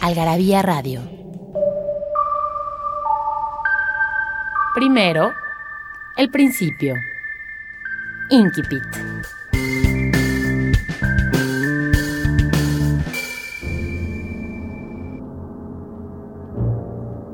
[0.00, 1.02] Algarabía Radio.
[4.74, 5.32] Primero,
[6.16, 6.94] el principio.
[8.30, 8.82] Inquipit.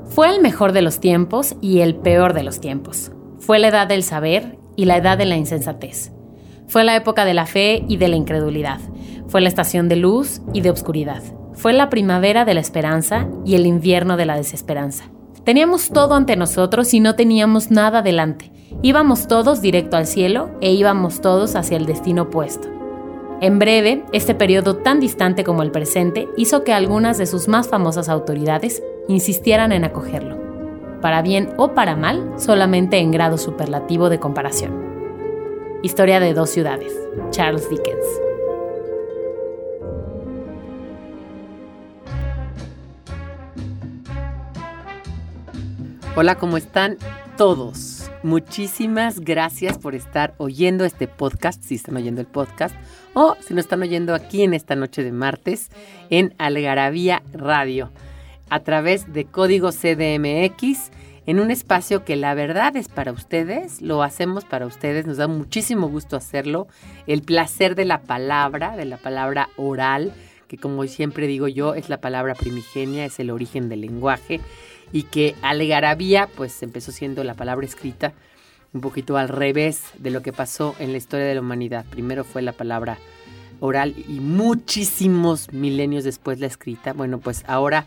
[0.06, 3.12] Fue el mejor de los tiempos y el peor de los tiempos.
[3.40, 6.12] Fue la edad del saber y la edad de la insensatez.
[6.66, 8.80] Fue la época de la fe y de la incredulidad.
[9.28, 11.22] Fue la estación de luz y de oscuridad.
[11.54, 15.04] Fue la primavera de la esperanza y el invierno de la desesperanza.
[15.44, 18.50] Teníamos todo ante nosotros y no teníamos nada delante.
[18.82, 22.68] Íbamos todos directo al cielo e íbamos todos hacia el destino opuesto.
[23.40, 27.68] En breve, este periodo tan distante como el presente hizo que algunas de sus más
[27.68, 30.38] famosas autoridades insistieran en acogerlo,
[31.02, 34.72] para bien o para mal, solamente en grado superlativo de comparación.
[35.82, 36.94] Historia de dos ciudades,
[37.30, 38.06] Charles Dickens.
[46.16, 46.96] Hola, ¿cómo están
[47.36, 48.08] todos?
[48.22, 52.72] Muchísimas gracias por estar oyendo este podcast, si están oyendo el podcast,
[53.14, 55.70] o si no están oyendo aquí en esta noche de martes
[56.10, 57.90] en Algarabía Radio
[58.48, 60.92] a través de código CDMX
[61.26, 65.26] en un espacio que la verdad es para ustedes, lo hacemos para ustedes, nos da
[65.26, 66.68] muchísimo gusto hacerlo,
[67.08, 70.12] el placer de la palabra, de la palabra oral,
[70.46, 74.40] que como siempre digo yo, es la palabra primigenia, es el origen del lenguaje,
[74.94, 78.12] y que algarabía pues empezó siendo la palabra escrita,
[78.72, 81.84] un poquito al revés de lo que pasó en la historia de la humanidad.
[81.90, 82.98] Primero fue la palabra
[83.58, 86.92] oral y muchísimos milenios después la escrita.
[86.92, 87.86] Bueno, pues ahora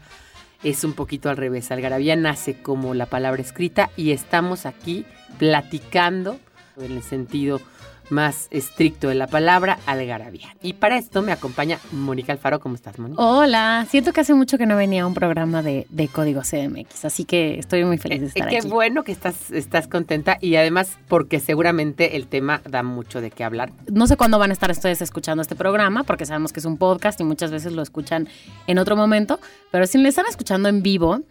[0.64, 1.72] es un poquito al revés.
[1.72, 5.06] Algarabía nace como la palabra escrita y estamos aquí
[5.40, 6.38] platicando
[6.76, 7.62] en el sentido
[8.10, 10.56] más estricto de la palabra, algarabía.
[10.62, 12.60] Y para esto me acompaña Mónica Alfaro.
[12.60, 13.22] ¿Cómo estás, Mónica?
[13.22, 17.26] Hola, siento que hace mucho que no venía a un programa de, Código CMX, así
[17.26, 18.68] que estoy muy feliz de eh, estar Qué aquí.
[18.68, 23.30] Qué bueno que estás, estás contenta y además porque seguramente el tema da mucho de
[23.30, 23.72] qué hablar.
[23.92, 26.78] No sé cuándo van a estar ustedes escuchando este programa, porque sabemos que es un
[26.78, 28.28] podcast y muchas veces lo escuchan
[28.68, 29.40] en otro momento,
[29.72, 31.22] pero si le están escuchando en vivo,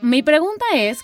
[0.00, 1.00] mi pregunta es,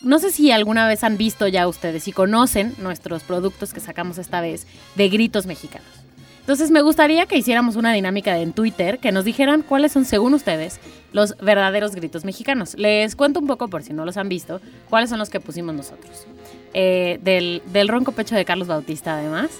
[0.00, 4.18] no sé si alguna vez han visto ya ustedes y conocen nuestros productos que sacamos
[4.18, 4.66] esta vez
[4.96, 5.88] de gritos mexicanos.
[6.40, 10.34] Entonces me gustaría que hiciéramos una dinámica en Twitter, que nos dijeran cuáles son, según
[10.34, 10.80] ustedes,
[11.12, 12.74] los verdaderos gritos mexicanos.
[12.76, 15.74] Les cuento un poco, por si no los han visto, cuáles son los que pusimos
[15.74, 16.26] nosotros.
[16.72, 19.50] Eh, del, ronco pecho de Carlos Bautista, además.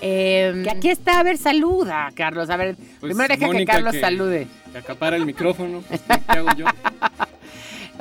[0.00, 2.50] Eh, que aquí está, a ver, saluda, Carlos.
[2.50, 4.48] A ver, pues primero deja que Carlos salude.
[4.72, 5.84] Que acapara el micrófono.
[5.88, 6.64] ¿Qué hago yo?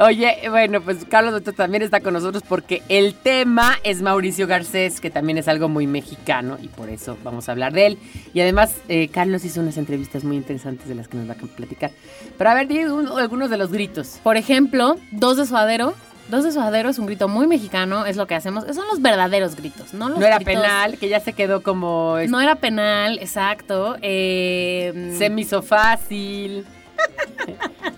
[0.02, 5.00] Oye, bueno, pues Carlos Otto también está con nosotros porque el tema es Mauricio Garcés,
[5.00, 7.98] que también es algo muy mexicano y por eso vamos a hablar de él.
[8.34, 11.56] Y además, eh, Carlos hizo unas entrevistas muy interesantes de las que nos va a
[11.56, 11.92] platicar.
[12.36, 14.20] Pero a ver, digo algunos de los gritos.
[14.24, 15.94] Por ejemplo, dos de suadero.
[16.30, 18.64] Dos de suadero es un grito muy mexicano, es lo que hacemos.
[18.74, 20.10] Son los verdaderos gritos, ¿no?
[20.10, 22.18] Los no era penal, que ya se quedó como...
[22.28, 23.98] No era penal, exacto.
[24.02, 26.66] Eh, se me hizo fácil.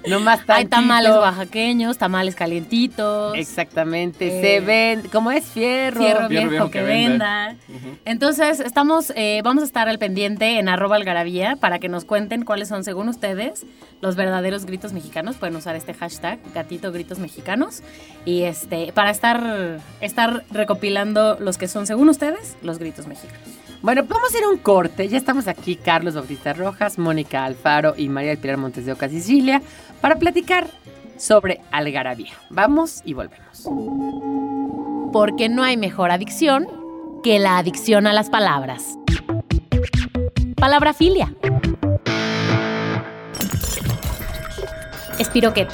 [0.08, 3.36] No más Hay tamales oaxaqueños, tamales calientitos.
[3.36, 4.30] Exactamente.
[4.42, 6.02] se eh, ven, como es fierro.
[6.02, 7.56] Fierro, viejo, que, venda.
[8.06, 12.44] Entonces, estamos, eh, vamos a estar al pendiente en arroba algarabía para que nos cuenten
[12.44, 13.66] cuáles son, según ustedes,
[14.02, 15.38] los verdaderos gritos mexicanos.
[15.38, 17.82] Pueden usar este hashtag, gatito gritos mexicanos.
[18.26, 23.63] Y este, para estar, estar recopilando los que son, según ustedes, los gritos mexicanos.
[23.84, 25.10] Bueno, vamos a hacer un corte.
[25.10, 29.10] Ya estamos aquí, Carlos Bautista Rojas, Mónica Alfaro y María del Pilar Montes de Oca,
[29.10, 29.62] Sicilia,
[30.00, 30.68] para platicar
[31.18, 32.32] sobre algarabía.
[32.50, 33.68] Vamos y volvemos.
[35.12, 36.66] Porque no hay mejor adicción
[37.24, 38.98] que la adicción a las palabras.
[40.56, 41.34] Palabra filia.
[45.20, 45.74] Espiroqueta.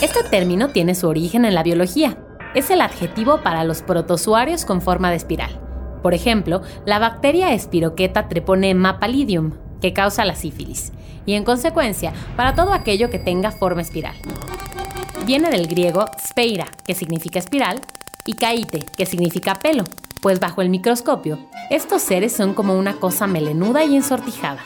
[0.00, 2.16] Este término tiene su origen en la biología.
[2.54, 5.60] Es el adjetivo para los protozoarios con forma de espiral
[6.04, 10.92] por ejemplo, la bacteria Espiroqueta treponema pallidum, que causa la sífilis,
[11.24, 14.14] y en consecuencia, para todo aquello que tenga forma espiral.
[15.24, 17.80] Viene del griego speira, que significa espiral,
[18.26, 19.84] y caite, que significa pelo,
[20.20, 21.38] pues bajo el microscopio,
[21.70, 24.62] estos seres son como una cosa melenuda y ensortijada.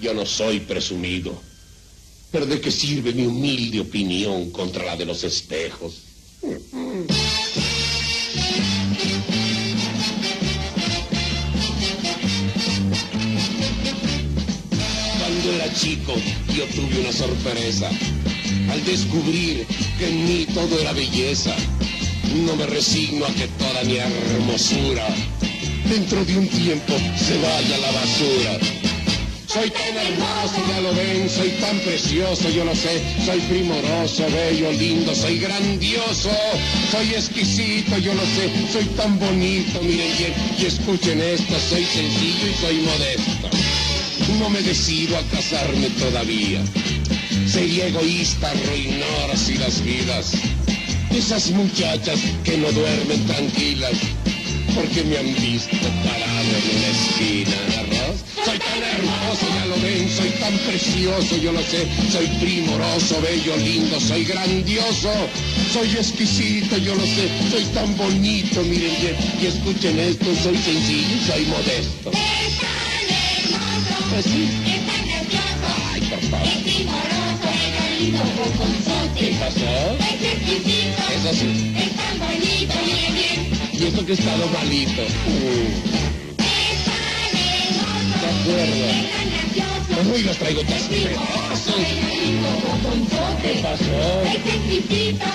[0.00, 1.34] Yo no soy presumido.
[2.30, 6.04] Pero ¿de qué sirve mi humilde opinión contra la de los espejos?
[15.54, 16.14] Era chico,
[16.54, 17.90] yo tuve una sorpresa
[18.70, 19.66] al descubrir
[19.98, 21.54] que en mí todo era belleza.
[22.46, 25.06] No me resigno a que toda mi hermosura
[25.88, 28.58] dentro de un tiempo se vaya a la basura.
[29.46, 34.72] Soy tan hermoso, ya lo ven, soy tan precioso, yo lo sé, soy primoroso, bello,
[34.72, 36.30] lindo, soy grandioso,
[36.90, 42.46] soy exquisito, yo lo sé, soy tan bonito, miren bien, y escuchen esto, soy sencillo
[42.50, 43.61] y soy modesto.
[44.28, 46.62] No me decido a casarme todavía.
[47.46, 50.32] Sería egoísta arruinar así las vidas.
[51.10, 53.92] Esas muchachas que no duermen tranquilas
[54.74, 57.72] porque me han visto parado en una esquina.
[58.44, 63.56] Soy tan hermoso, ya lo ven, soy tan precioso, yo lo sé, soy primoroso, bello,
[63.56, 65.12] lindo, soy grandioso,
[65.72, 71.16] soy exquisito, yo lo sé, soy tan bonito, miren bien, y escuchen esto, soy sencillo
[71.24, 72.31] soy modesto.
[74.12, 74.46] Pues sí.
[75.94, 76.46] Ay, por favor.
[79.18, 79.72] ¿Qué pasó?
[81.16, 81.50] Eso sí.
[83.72, 85.02] Y esto que he estado malito.
[85.02, 85.92] Mm.
[88.20, 88.86] De acuerdo.
[90.12, 91.74] Hoy los traigo chasqueazos.
[93.40, 94.00] ¿Qué pasó?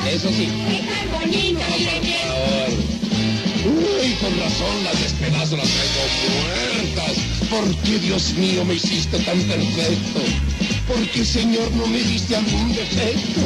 [0.07, 0.47] Eso sí.
[1.56, 1.80] Por
[2.30, 2.69] favor.
[3.65, 5.01] Uy, con razón las
[5.57, 7.37] las traigo.
[7.49, 10.19] ¿Por qué, Dios mío, me hiciste tan perfecto?
[10.85, 13.41] ¿Por qué, Señor, no me diste algún defecto?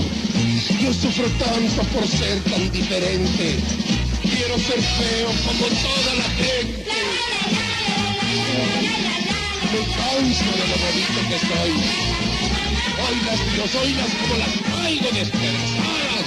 [0.82, 3.60] Yo sufro tanto por ser tan diferente.
[4.24, 6.92] Quiero ser feo como toda la gente.
[9.72, 11.72] Me canso de lo bonito que soy.
[13.08, 16.26] Oilas, Dios, oilas como las traigo despedazadas.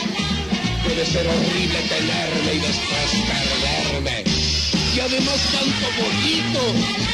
[0.84, 4.24] Puede ser horrible tenerme y después perderme.
[4.94, 7.13] Y además tanto bonito.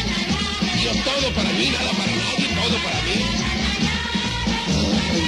[0.81, 3.17] Dios, todo para mí, nada para nadie, todo para mí.
[5.12, 5.27] Ay,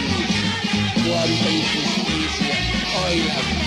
[1.04, 2.56] cuánta injusticia.
[3.04, 3.62] Oilas,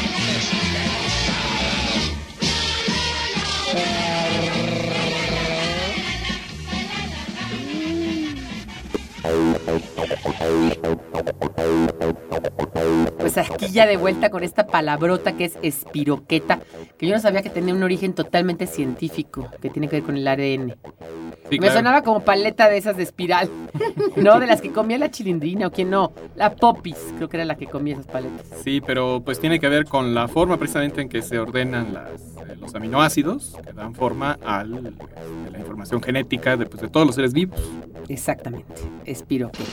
[13.17, 16.59] Pues aquí ya de vuelta con esta palabrota que es espiroqueta,
[16.97, 20.17] que yo no sabía que tenía un origen totalmente científico, que tiene que ver con
[20.17, 20.75] el ADN.
[21.49, 21.73] Sí, Me claro.
[21.75, 23.49] sonaba como paleta de esas de espiral,
[24.15, 24.39] ¿no?
[24.39, 26.11] De las que comía la chilindrina o quién no.
[26.35, 28.45] La popis, creo que era la que comía esas paletas.
[28.63, 32.21] Sí, pero pues tiene que ver con la forma precisamente en que se ordenan las,
[32.49, 37.05] eh, los aminoácidos que dan forma al, de la información genética de, pues, de todos
[37.05, 37.59] los seres vivos.
[38.07, 38.73] Exactamente,
[39.05, 39.63] espiroqueta.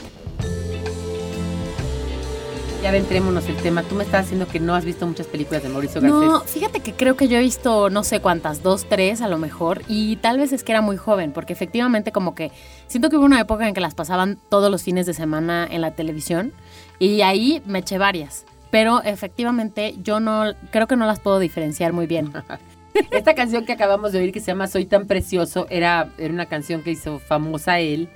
[2.83, 3.81] Ya adentrémonos el tema.
[3.83, 6.19] Tú me estás diciendo que no has visto muchas películas de Mauricio Garcés.
[6.19, 9.37] No, fíjate que creo que yo he visto no sé cuántas, dos, tres a lo
[9.37, 12.51] mejor, y tal vez es que era muy joven, porque efectivamente como que
[12.87, 15.79] siento que hubo una época en que las pasaban todos los fines de semana en
[15.79, 16.51] la televisión,
[16.99, 21.93] y ahí me eché varias, pero efectivamente yo no, creo que no las puedo diferenciar
[21.93, 22.33] muy bien.
[23.11, 26.47] Esta canción que acabamos de oír que se llama Soy tan precioso era, era una
[26.47, 28.09] canción que hizo famosa él.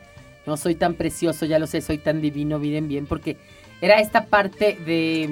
[0.45, 3.37] No soy tan precioso, ya lo sé, soy tan divino, miren bien, porque
[3.81, 5.29] era esta parte de,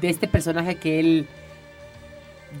[0.00, 1.26] de este personaje que él.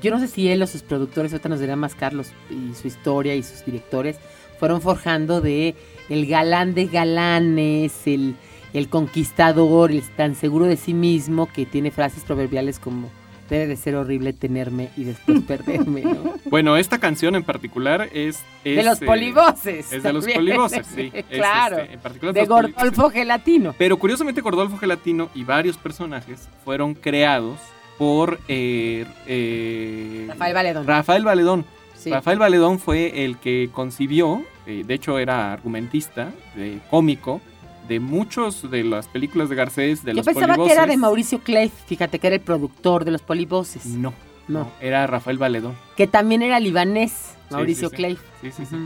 [0.02, 2.88] Yo no sé si él o sus productores, ahorita nos dirá más Carlos y su
[2.88, 4.16] historia y sus directores,
[4.58, 5.76] fueron forjando de
[6.08, 8.34] el galán de galanes, el,
[8.72, 13.08] el conquistador, el tan seguro de sí mismo que tiene frases proverbiales como
[13.54, 16.34] debe de ser horrible tenerme y después perderme, ¿no?
[16.46, 18.42] Bueno, esta canción en particular es...
[18.64, 19.92] de es, los eh, polivoces.
[19.92, 21.10] Es de los polivoces, sí.
[21.14, 21.78] Es, claro.
[21.78, 23.74] este, en particular de Gordolfo Gelatino.
[23.78, 27.58] Pero curiosamente Gordolfo Gelatino y varios personajes fueron creados
[27.98, 30.86] por eh, eh, Rafael Valedón.
[30.86, 31.64] Rafael Valedón.
[31.94, 32.10] Sí.
[32.10, 36.32] Rafael Valedón fue el que concibió, eh, de hecho era argumentista,
[36.90, 37.40] cómico,
[37.88, 41.40] de muchos de las películas de Garcés, de Yo los pensaba que era de Mauricio
[41.40, 43.84] Clay, fíjate que era el productor de los polivoces.
[43.86, 44.12] No,
[44.48, 44.60] No.
[44.60, 45.74] no, era Rafael Valedón.
[45.96, 47.96] Que también era libanés, Mauricio sí, sí.
[47.96, 48.18] Clay.
[48.40, 48.76] Sí, sí, sí.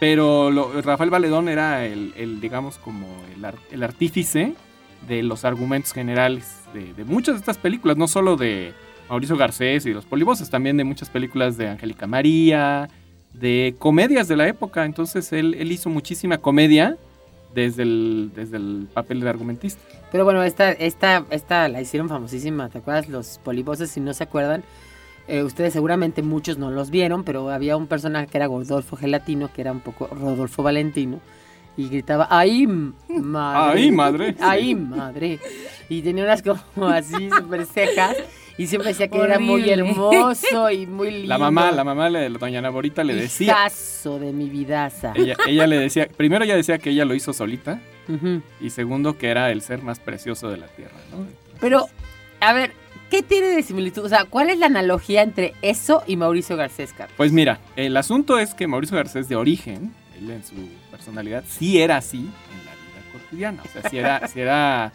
[0.00, 4.54] Pero lo- Rafael Valedón era el, el, digamos, como el, ar- el artífice
[5.08, 8.74] de los argumentos generales de, de muchas de estas películas, no solo de
[9.08, 12.88] Mauricio Garcés y los polivoces, también de muchas películas de Angélica María,
[13.32, 14.84] de comedias de la época.
[14.84, 16.96] Entonces él, él hizo muchísima comedia
[17.56, 19.80] desde el, desde el papel de argumentista.
[20.12, 23.08] Pero bueno, esta, esta, esta la hicieron famosísima, ¿te acuerdas?
[23.08, 24.62] Los polivoces, si no se acuerdan,
[25.26, 29.50] eh, ustedes seguramente muchos no los vieron, pero había un personaje que era Gordolfo Gelatino,
[29.52, 31.18] que era un poco Rodolfo Valentino,
[31.78, 33.72] y gritaba, ¡ay, madre!
[33.72, 34.36] ¡Ay, madre!
[34.38, 35.40] ¡Ay, madre!
[35.88, 38.16] Y tenía unas como así, súper cejas.
[38.58, 41.28] Y siempre decía que era muy hermoso y muy lindo.
[41.28, 43.52] La mamá, la mamá, de la doña Naborita le decía.
[43.52, 45.12] Hijazo de mi vidaza.
[45.14, 47.80] Ella, ella le decía, primero ella decía que ella lo hizo solita
[48.60, 51.26] y segundo que era el ser más precioso de la tierra, ¿no?
[51.60, 51.88] Pero,
[52.40, 52.72] a ver,
[53.10, 54.04] ¿qué tiene de similitud?
[54.04, 57.14] O sea, ¿cuál es la analogía entre eso y Mauricio Garcés, Carlos?
[57.16, 60.54] Pues mira, el asunto es que Mauricio Garcés de origen, él en su
[60.90, 63.62] personalidad, sí era así en la vida cotidiana.
[63.64, 64.92] O sea, sí era, sí era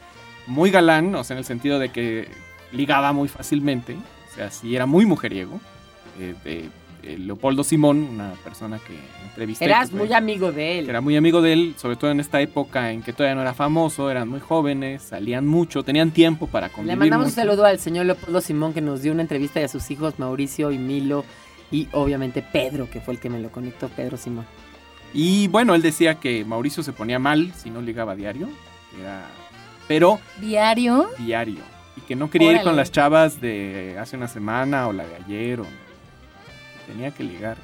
[0.47, 2.29] muy galán, o sea, en el sentido de que
[2.71, 3.95] ligaba muy fácilmente.
[4.31, 5.59] O sea, sí era muy mujeriego.
[6.19, 6.69] Eh, de-
[7.03, 8.93] eh, Leopoldo Simón, una persona que
[9.27, 9.65] entrevisté.
[9.65, 10.87] Eras que fue- muy amigo de él.
[10.89, 13.55] era muy amigo de él, sobre todo en esta época en que todavía no era
[13.55, 16.97] famoso, eran muy jóvenes, salían mucho, tenían tiempo para Le convivir.
[16.99, 19.89] mandamos un saludo al señor Leopoldo Simón que nos dio una entrevista y a sus
[19.89, 21.25] hijos Mauricio y Milo
[21.71, 24.45] y obviamente Pedro, que fue el que me lo conectó, Pedro Simón.
[25.11, 28.47] Y bueno, él decía que Mauricio se ponía mal si no ligaba diario,
[29.01, 29.25] era,
[29.87, 31.09] pero Diario.
[31.17, 31.61] diario.
[32.11, 35.61] Que no quería ir con las chavas de hace una semana o la de ayer.
[35.61, 35.65] O,
[36.85, 37.55] tenía que ligar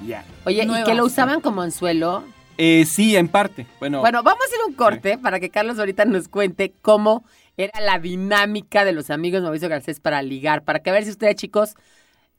[0.00, 0.32] diario.
[0.46, 2.24] Oye, y que lo usaban como anzuelo.
[2.56, 3.66] Eh, sí, en parte.
[3.78, 7.22] Bueno, Bueno, vamos a hacer un corte para que Carlos ahorita nos cuente cómo
[7.58, 11.10] era la dinámica de los amigos Mauricio Garcés para ligar, para que a ver si
[11.10, 11.74] ustedes, chicos,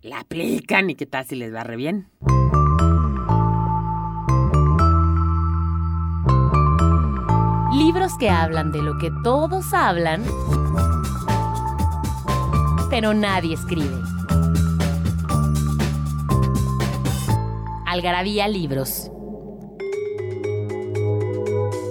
[0.01, 2.07] la aplican y qué tal si les va re bien.
[7.75, 10.23] Libros que hablan de lo que todos hablan,
[12.89, 14.01] pero nadie escribe.
[17.85, 19.11] Algarabía Libros.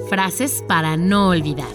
[0.08, 1.66] Frases para no olvidar.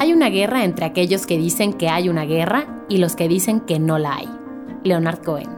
[0.00, 3.60] Hay una guerra entre aquellos que dicen que hay una guerra y los que dicen
[3.60, 4.28] que no la hay.
[4.84, 5.57] Leonard Cohen.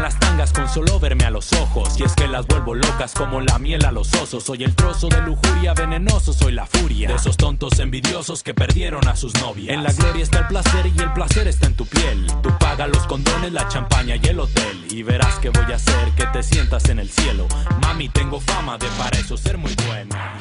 [0.00, 1.98] Las tangas con solo verme a los ojos.
[1.98, 4.44] Y es que las vuelvo locas como la miel a los osos.
[4.44, 7.08] Soy el trozo de lujuria venenoso, soy la furia.
[7.08, 9.74] De esos tontos envidiosos que perdieron a sus novias.
[9.74, 12.26] En la gloria está el placer y el placer está en tu piel.
[12.42, 14.86] Tú paga los condones, la champaña y el hotel.
[14.90, 17.48] Y verás que voy a hacer que te sientas en el cielo.
[17.80, 20.38] Mami, tengo fama de para eso ser muy buena.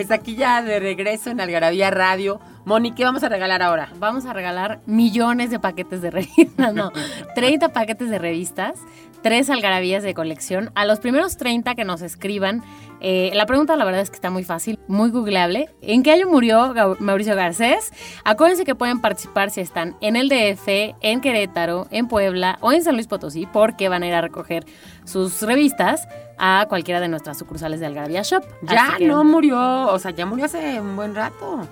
[0.00, 2.40] Pues aquí ya de regreso en Algarabía Radio.
[2.64, 3.88] Moni, ¿qué vamos a regalar ahora?
[3.98, 6.92] Vamos a regalar millones de paquetes de revistas, no,
[7.34, 8.74] 30 paquetes de revistas,
[9.22, 10.70] tres algarabías de colección.
[10.74, 12.62] A los primeros 30 que nos escriban,
[13.00, 15.70] eh, la pregunta la verdad es que está muy fácil, muy googleable.
[15.80, 17.92] ¿En qué año murió Mauricio Garcés?
[18.24, 22.82] Acuérdense que pueden participar si están en el DF, en Querétaro, en Puebla o en
[22.82, 24.66] San Luis Potosí, porque van a ir a recoger
[25.04, 26.06] sus revistas
[26.38, 28.44] a cualquiera de nuestras sucursales de Algarabía Shop.
[28.62, 31.66] Ya que- no murió, o sea, ya murió hace un buen rato.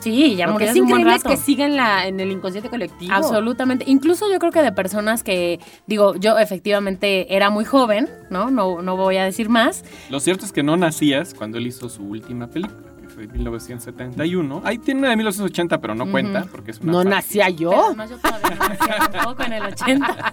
[0.00, 2.06] Sí, ya Lo murió que es hace un buen increíble es que siga en, la,
[2.06, 3.12] en el inconsciente colectivo.
[3.12, 3.84] Absolutamente.
[3.88, 8.50] Incluso yo creo que de personas que, digo, yo efectivamente era muy joven, ¿no?
[8.50, 9.84] No, no voy a decir más.
[10.10, 14.62] Lo cierto es que no nacías cuando él hizo su última película, en 1971.
[14.64, 17.56] Ahí tiene una de 1980, pero no cuenta porque es una No parte- nacía Pero
[17.58, 17.84] yo.
[17.86, 20.16] además yo todavía no nací tampoco en el 80.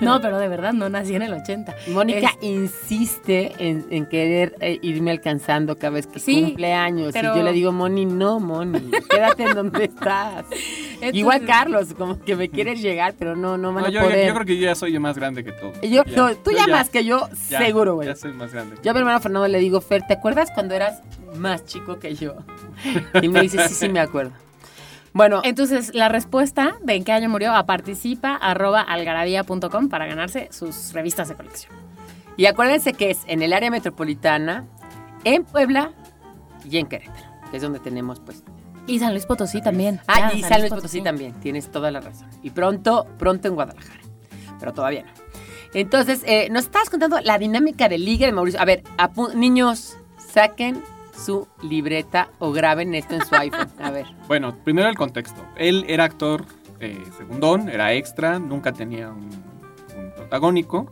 [0.00, 1.74] no, pero de verdad no nací en el 80.
[1.88, 7.10] Mónica Es- insiste en, en querer eh, irme alcanzando cada vez que Sí, cumple años.
[7.12, 10.44] pero- Y yo le digo, Moni, no, Moni, quédate en donde estás.
[10.50, 14.00] Entonces- Igual Carlos, como que me quieres llegar, pero no, no van No, a yo,
[14.02, 14.26] poder.
[14.28, 15.72] yo creo que yo ya soy más grande que tú.
[15.82, 18.08] Yo- Ya, no, tú yo ya, más que yo, ya, seguro, güey.
[18.08, 18.76] Ya soy más grande.
[18.82, 21.02] Yo a mi hermano Fernando le digo, Fer, ¿te acuerdas cuando eras
[21.36, 22.34] más chico que yo?
[23.20, 24.32] Y me dice, sí, sí, me acuerdo.
[25.14, 30.48] Bueno, Entonces, la respuesta de en qué año murió a participa arroba algarabía.com para ganarse
[30.52, 31.72] sus revistas de colección.
[32.36, 34.64] y acuérdense que es en el área metropolitana,
[35.24, 35.92] en Puebla
[36.68, 38.42] y en Querétaro, que es donde tenemos, pues.
[38.86, 40.00] Y San Luis Potosí también.
[40.08, 42.28] Ah, Ya, y San Luis Potosí también, tienes toda la razón.
[42.42, 44.00] Y pronto, pronto en Guadalajara,
[44.58, 45.10] pero todavía no.
[45.74, 48.60] Entonces, eh, nos estabas contando la dinámica del ligue de Mauricio.
[48.60, 48.82] A ver,
[49.34, 49.96] niños,
[50.32, 50.82] saquen
[51.16, 53.68] su libreta o graben esto en su iPhone.
[53.82, 54.06] A ver.
[54.28, 55.42] Bueno, primero el contexto.
[55.56, 56.44] Él era actor
[56.80, 59.28] eh, segundón, era extra, nunca tenía un,
[59.96, 60.90] un protagónico.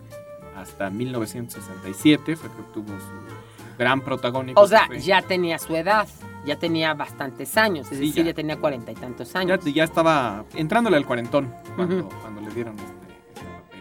[0.56, 4.60] Hasta 1967 fue que obtuvo su gran protagónico.
[4.60, 6.06] O sea, ya tenía su edad,
[6.44, 8.30] ya tenía bastantes años, es Sí, decir, ya.
[8.30, 9.64] ya tenía cuarenta y tantos ya, años.
[9.64, 12.92] ya estaba entrándole al cuarentón cuando, cuando le dieron este,
[13.28, 13.80] este papel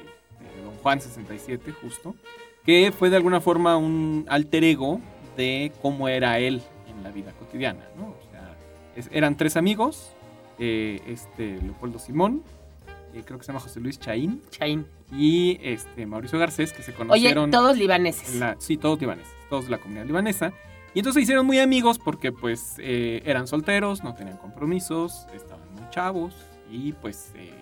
[0.56, 2.16] de Don Juan 67, justo.
[2.66, 5.02] Que fue de alguna forma un alter ego
[5.40, 8.08] de cómo era él en la vida cotidiana, ¿no?
[8.10, 8.56] O sea,
[8.96, 10.12] es- eran tres amigos,
[10.60, 12.44] eh, este Leopoldo Simón,
[13.14, 14.86] eh, creo que se llama José Luis Chaín, Chaín.
[15.12, 18.36] y este Mauricio Garcés, que se Oye, conocieron todos libaneses.
[18.36, 20.52] la, sí, todos libaneses, todos de la comunidad libanesa.
[20.94, 25.72] Y entonces se hicieron muy amigos porque pues eh, eran solteros, no tenían compromisos, estaban
[25.76, 26.34] muy chavos
[26.72, 27.54] y pues, eh,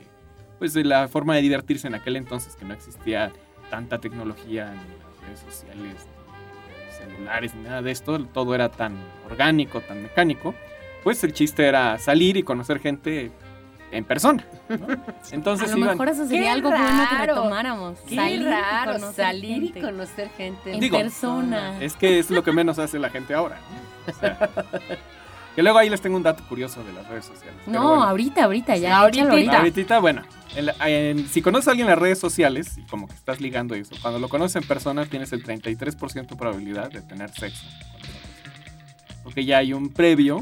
[0.60, 3.32] pues la forma de divertirse en aquel entonces que no existía
[3.70, 5.94] tanta tecnología ni las redes sociales,
[7.10, 8.96] celulares, ni nada de esto, todo era tan
[9.30, 10.54] orgánico, tan mecánico,
[11.04, 13.32] pues el chiste era salir y conocer gente
[13.92, 14.46] en persona.
[14.70, 14.78] ¿no?
[15.32, 17.36] Entonces A lo iban- mejor eso sería algo bueno que raro.
[17.36, 18.00] retomáramos.
[18.02, 19.80] Qué salir y raro, conocer salir gente.
[19.80, 21.82] y conocer gente En Digo, persona.
[21.82, 23.58] Es que es lo que menos hace la gente ahora.
[23.58, 24.12] ¿no?
[24.14, 24.50] O sea,
[25.58, 27.60] que luego ahí les tengo un dato curioso de las redes sociales.
[27.66, 29.00] No, bueno, ahorita, ahorita, ya.
[29.00, 29.28] Ahorita.
[29.32, 29.58] ahorita.
[29.58, 30.22] ahorita, bueno,
[30.56, 33.42] en la- en- si conoces a alguien en las redes sociales y como que estás
[33.42, 37.66] ligando eso, cuando lo conoces en persona tienes el 33% probabilidad de tener sexo.
[39.24, 40.42] Porque ya hay un previo,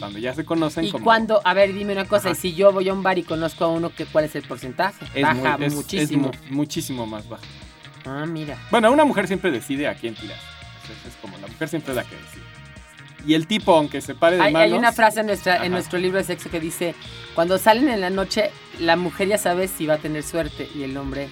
[0.00, 1.04] cuando ya se conocen Y como...
[1.04, 2.36] cuando, a ver, dime una cosa, Ajá.
[2.38, 4.42] y si yo voy a un bar y conozco a uno, que ¿cuál es el
[4.42, 5.06] porcentaje?
[5.14, 6.30] es Baja muy- es- es muchísimo.
[6.50, 7.44] mu- muchísimo más bajo.
[8.04, 8.58] Ah, mira.
[8.72, 10.36] Bueno, una mujer siempre decide a quién tirar.
[10.82, 12.45] Entonces, es como la mujer siempre es la que decide.
[13.26, 14.72] Y el tipo, aunque se pare de Hay, manos...
[14.72, 15.66] hay una frase en, nuestra, Ajá.
[15.66, 16.94] en nuestro libro de sexo que dice,
[17.34, 20.82] cuando salen en la noche, la mujer ya sabe si va a tener suerte y
[20.84, 21.28] el hombre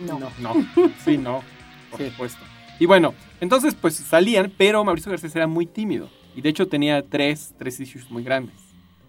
[0.00, 0.18] no.
[0.38, 0.54] No,
[1.04, 1.42] sí, no,
[1.90, 2.10] por Sí.
[2.10, 2.40] supuesto.
[2.80, 6.08] Y bueno, entonces pues salían, pero Mauricio Garcés era muy tímido.
[6.36, 8.54] Y de hecho tenía tres, tres issues muy grandes.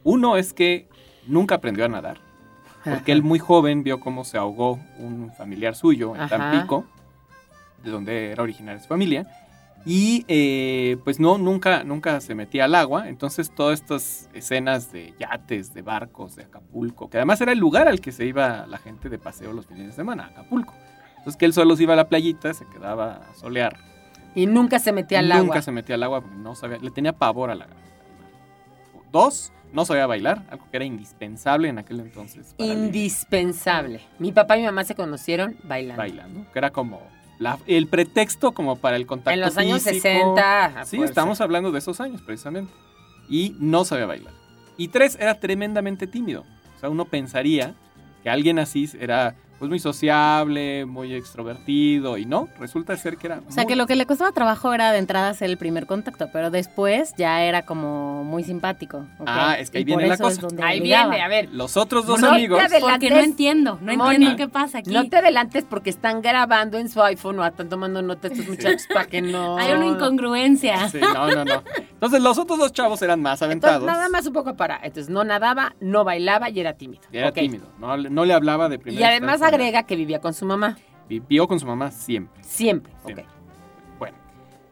[0.04, 0.88] Uno es que
[1.28, 2.18] nunca aprendió a nadar.
[2.84, 6.38] Porque él muy joven vio cómo se ahogó un familiar suyo en Ajá.
[6.38, 6.86] Tampico,
[7.84, 9.28] de donde era originaria su familia.
[9.86, 13.08] Y eh, pues no, nunca, nunca se metía al agua.
[13.10, 17.88] Entonces todas estas escenas de yates, de barcos, de Acapulco, que además era el lugar
[17.88, 20.74] al que se iba la gente de paseo los fines de semana, Acapulco.
[21.18, 23.78] Entonces que él solo se iba a la playita, se quedaba a solear.
[24.36, 25.62] Y nunca se metía al Nunca agua.
[25.62, 27.68] se metía al agua porque no sabía, le tenía pavor a la.
[29.12, 32.54] Dos, no sabía bailar, algo que era indispensable en aquel entonces.
[32.60, 34.02] Indispensable.
[34.20, 36.00] Mi papá y mi mamá se conocieron bailando.
[36.02, 37.02] bailando, que era como
[37.40, 40.02] la- el pretexto como para el contacto En los años físico.
[40.02, 40.66] 60.
[40.66, 42.72] a Sí, estamos hablando de esos años precisamente.
[43.30, 44.34] Y no sabía bailar.
[44.78, 46.46] Y tres, era tremendamente tímido.
[46.76, 47.74] O sea, uno pensaría
[48.24, 53.42] que alguien así era pues muy sociable, muy extrovertido y no, resulta ser que era
[53.48, 55.86] O sea, muy- que lo que le costaba trabajo era de entrada hacer el primer
[55.86, 59.06] contacto, pero después ya era como muy simpático.
[59.26, 60.48] Ah, es que ahí Y viene la cosa.
[60.64, 61.10] Ahí ligaba.
[61.10, 61.50] viene, a ver.
[61.52, 62.90] los otros dos No te amigos adelantes.
[62.92, 64.92] Porque no entiendo, no Moni, entiendo qué pasa aquí.
[64.92, 68.88] No te adelantes porque están grabando en su iPhone o están tomando nota estos muchachos
[68.94, 69.58] para que no.
[69.60, 70.88] Hay una incongruencia.
[70.90, 71.64] Sí, no, no, no.
[71.92, 73.86] Entonces los otros dos chavos eran más Entonces, aventados.
[73.86, 74.78] nada más un poco para.
[74.78, 77.04] Entonces, no nadaba, no bailaba y era tímido.
[77.12, 79.42] Y Era tímido, no, le- no le hablaba de primera Y además.
[79.50, 80.78] Agrega que vivía con su mamá.
[81.08, 82.44] Vivió con su mamá siempre.
[82.44, 82.94] Siempre.
[83.04, 83.26] Siempre.
[83.26, 84.00] Ok.
[84.00, 84.18] Bueno,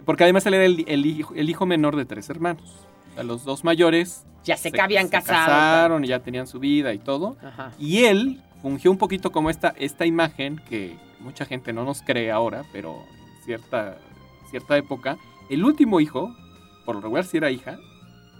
[0.05, 2.85] porque además él era el, el hijo, el hijo menor de tres hermanos.
[3.13, 5.37] Sea, los dos mayores Ya se, habían se casado.
[5.47, 7.37] casaron y ya tenían su vida y todo.
[7.43, 7.71] Ajá.
[7.79, 12.31] Y él fungió un poquito como esta, esta imagen que mucha gente no nos cree
[12.31, 13.97] ahora, pero en cierta,
[14.51, 15.17] cierta época,
[15.49, 16.35] el último hijo,
[16.85, 17.77] por lo regular si era hija,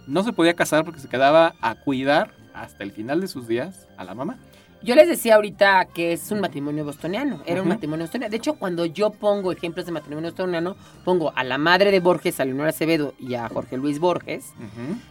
[0.06, 3.88] no se podía casar porque se quedaba a cuidar hasta el final de sus días
[3.96, 4.38] a la mamá.
[4.82, 7.40] Yo les decía ahorita que es un matrimonio bostoniano.
[7.46, 8.30] Era un matrimonio bostoniano.
[8.30, 12.38] De hecho, cuando yo pongo ejemplos de matrimonio bostoniano, pongo a la madre de Borges,
[12.38, 14.52] a Leonora Acevedo y a Jorge Luis Borges.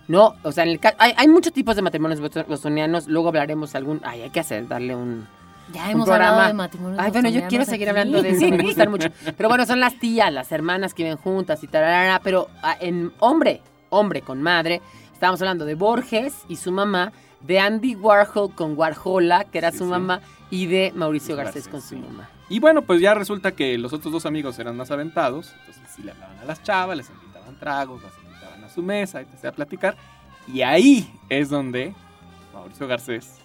[0.07, 3.07] No, o sea, en el hay, hay muchos tipos de matrimonios bosto- bostonianos.
[3.07, 3.99] Luego hablaremos algún.
[4.05, 5.27] Ay, hay que hacer, darle un.
[5.73, 6.29] Ya hemos programa.
[6.31, 7.99] hablado de matrimonios Ay, bueno, yo quiero seguir aquí.
[7.99, 9.09] hablando de eso, me gustan mucho.
[9.35, 13.11] Pero bueno, son las tías, las hermanas que viven juntas y tal, pero ah, en
[13.19, 17.11] hombre, hombre con madre, estábamos hablando de Borges y su mamá,
[17.47, 19.89] de Andy Warhol con Warhola, que era Sí, su sí.
[19.89, 21.95] mamá, y de Mauricio Garcés, Garcés con su sí.
[21.95, 22.29] mamá.
[22.49, 26.03] Y bueno, pues ya resulta que los otros dos amigos eran más aventados, entonces sí
[26.03, 29.45] le hablaban a las chavas, les invitaban tragos, las invitaban a su mesa, etc.
[29.45, 29.97] a platicar.
[30.47, 31.93] Y ahí es donde
[32.53, 33.35] Mauricio Garcés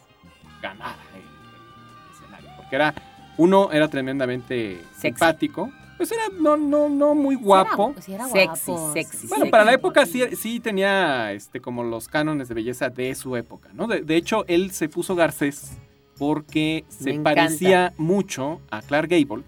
[0.60, 2.50] ganaba el, el escenario.
[2.56, 2.94] Porque era,
[3.38, 5.00] uno era tremendamente Sexy.
[5.08, 5.72] simpático,
[6.08, 7.94] pues era no, no, no muy guapo.
[8.00, 9.26] Sí era, sí era Sexy, guapo, sexy.
[9.28, 13.36] Bueno, para la época sí, sí tenía este, como los cánones de belleza de su
[13.36, 13.86] época, ¿no?
[13.86, 15.72] De, de hecho, él se puso Garcés
[16.18, 17.34] porque Me se encanta.
[17.42, 19.44] parecía mucho a Clark Gable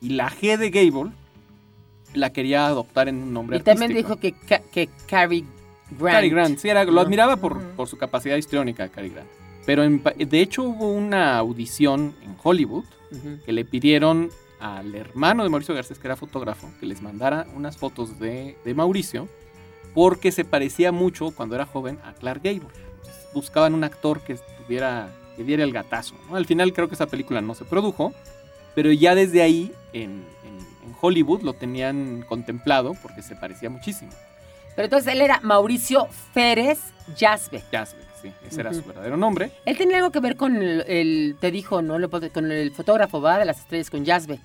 [0.00, 1.12] y la G de Gable
[2.14, 4.32] la quería adoptar en un nombre Y también dijo que,
[4.72, 5.44] que Cary
[5.98, 6.14] Grant.
[6.16, 7.00] Cary Grant, sí, era, lo ¿no?
[7.00, 9.28] admiraba por, por su capacidad histriónica, Cary Grant.
[9.66, 12.84] Pero en de hecho hubo una audición en Hollywood
[13.44, 17.76] que le pidieron al hermano de Mauricio Garcés, que era fotógrafo, que les mandara unas
[17.78, 19.28] fotos de, de Mauricio,
[19.94, 22.68] porque se parecía mucho cuando era joven a Clark Gable.
[22.98, 26.14] Entonces, buscaban un actor que tuviera, que diera el gatazo.
[26.28, 26.36] ¿no?
[26.36, 28.12] Al final creo que esa película no se produjo,
[28.74, 34.12] pero ya desde ahí en, en- en Hollywood lo tenían contemplado porque se parecía muchísimo.
[34.76, 36.78] Pero entonces él era Mauricio Férez
[37.18, 37.64] Jasbeck.
[37.72, 39.52] Jasbeck, sí, ese era su verdadero nombre.
[39.66, 41.96] Él tenía algo que ver con el, el- te dijo, ¿no?
[42.32, 43.38] Con el fotógrafo, ¿va?
[43.38, 44.40] De las estrellas, con Jasbeck.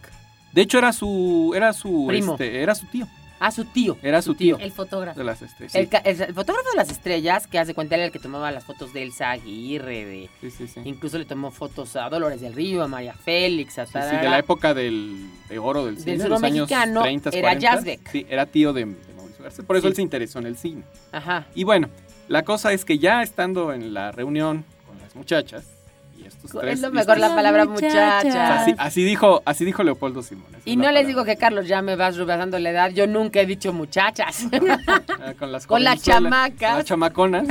[0.53, 2.33] De hecho era su, era su, Primo.
[2.33, 3.07] este, era su tío,
[3.38, 3.97] Ah, su tío.
[4.01, 5.19] era su tío El fotógrafo.
[5.19, 5.75] de las estrellas.
[5.75, 8.49] El, ca- el- el fotógrafo de las estrellas, que hace cuenta era el que tomaba
[8.51, 10.79] las fotos de Elsa Aguirre, de, Sí, sí, sí.
[10.85, 14.29] incluso le tomó fotos a Dolores del Río, a María Félix, a Sí, sí, de
[14.29, 17.59] la época del, de oro del cine, Del de los años mexicano, 30, era 40.
[17.75, 18.09] Yazbek.
[18.09, 19.88] Sí, era tío de, de Mauricio Garcés, por eso Sí.
[19.89, 20.83] él se interesó en el cine.
[21.11, 21.45] Ajá.
[21.53, 21.89] Y bueno,
[22.27, 25.65] la cosa es que ya estando en la reunión con las muchachas
[26.17, 26.75] y estos tres...
[26.75, 28.23] Es lo mejor la palabra Muchachas.
[28.25, 28.61] muchacha.
[28.61, 30.45] así, así dijo, así dijo Leopoldo Simón.
[30.51, 31.07] esa Y no les palabra.
[31.07, 34.45] digo que Carlos ya me vas rebasando la edad, yo nunca he dicho muchachas.
[35.19, 36.69] Ah, con las Con las chamacas.
[36.69, 37.47] con las chamaconas.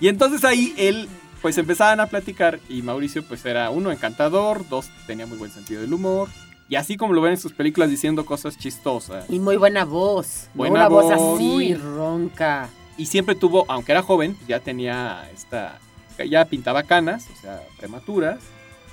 [0.00, 1.08] y entonces ahí él,
[1.42, 5.80] pues empezaban a platicar y Mauricio pues era uno encantador, dos tenía muy buen sentido
[5.82, 6.28] del humor.
[6.68, 9.24] Y así como lo ven en sus películas diciendo cosas chistosas.
[9.30, 10.48] y muy buena voz.
[10.54, 10.58] ¿no?
[10.58, 11.34] Buena Una voz, voz.
[11.34, 11.74] así, Uy.
[11.74, 12.68] ronca.
[12.98, 15.78] Y siempre tuvo, aunque era joven, ya tenía esta,
[16.28, 18.40] ya pintaba canas, o sea, prematuras.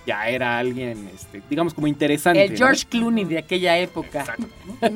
[0.05, 2.43] Ya era alguien, este, digamos, como interesante.
[2.43, 2.57] El ¿no?
[2.57, 4.19] George Clooney de aquella época.
[4.19, 4.47] Exacto.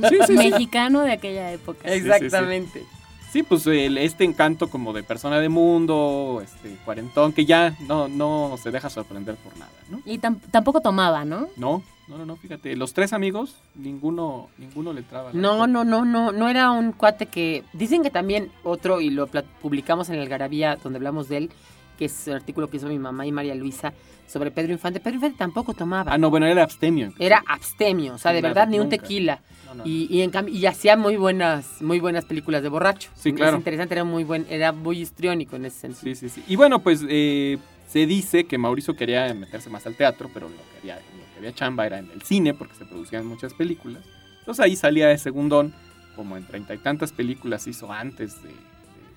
[0.10, 0.50] Sí, sí, sí.
[0.50, 1.80] Mexicano de aquella época.
[1.88, 2.10] sí, sí.
[2.10, 2.84] Exactamente.
[3.32, 8.10] Sí, pues el- este encanto como de persona de mundo, este cuarentón, que ya no,
[8.10, 10.02] no se deja sorprender por nada, ¿no?
[10.06, 11.48] Y tam- tampoco tomaba, ¿no?
[11.56, 15.32] No, no, no, no, fíjate, los tres amigos, ninguno, ninguno le traba.
[15.34, 17.64] No, no, no, no, no era un cuate que...
[17.74, 19.28] Dicen que también otro, y lo
[19.62, 21.52] publicamos en el Garabía, donde hablamos de él,
[21.98, 23.94] que es el artículo que hizo mi mamá y María Luisa
[24.28, 25.00] sobre Pedro Infante.
[25.00, 26.14] Pedro Infante tampoco tomaba.
[26.14, 27.14] Ah, no, bueno, era abstemio.
[27.18, 29.42] Era abstemio, o sea, de verdad, ni un tequila.
[29.66, 29.84] No, no.
[29.86, 33.10] Y, y en cambio, y hacía muy buenas, muy buenas películas de borracho.
[33.16, 33.58] Sí, claro.
[33.58, 36.16] Es interesante, era muy buen, era muy histriónico en ese sentido.
[36.16, 36.44] Sí, sí, sí.
[36.48, 40.56] Y bueno, pues eh, se dice que Mauricio quería meterse más al teatro, pero lo
[40.56, 44.04] que, había, lo que había chamba era en el cine, porque se producían muchas películas.
[44.40, 45.74] Entonces ahí salía de segundón,
[46.16, 48.50] como en treinta y tantas películas hizo antes de...
[48.50, 48.56] de-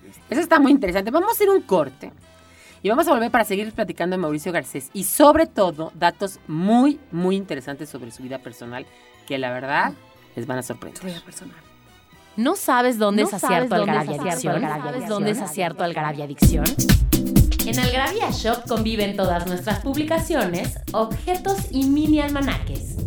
[0.03, 1.09] de este- Eso está muy interesante.
[1.11, 2.11] Vamos a hacer un corte.
[2.83, 4.89] Y vamos a volver para seguir platicando de Mauricio Garcés.
[4.93, 8.85] Y sobre todo, datos muy, muy interesantes sobre su vida personal
[9.27, 9.93] que la verdad
[10.35, 11.01] les van a sorprender.
[12.37, 14.61] ¿No sabes dónde ¿No es sabes acierto dónde es Algarabia Adicción?
[14.61, 16.65] ¿Sabes dónde es acierto Algarabia Adicción?
[17.71, 22.97] En Algarabia Shop conviven todas nuestras publicaciones, objetos y mini almanaques.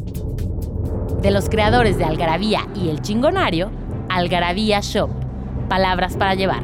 [1.20, 3.70] De los creadores de Algarabía y El Chingonario,
[4.08, 5.10] Algarabía Shop.
[5.68, 6.62] Palabras para llevar.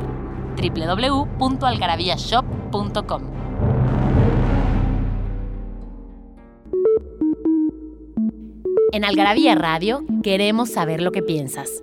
[0.57, 3.23] www.algarabíashop.com
[8.95, 11.83] En Algarabía Radio queremos saber lo que piensas.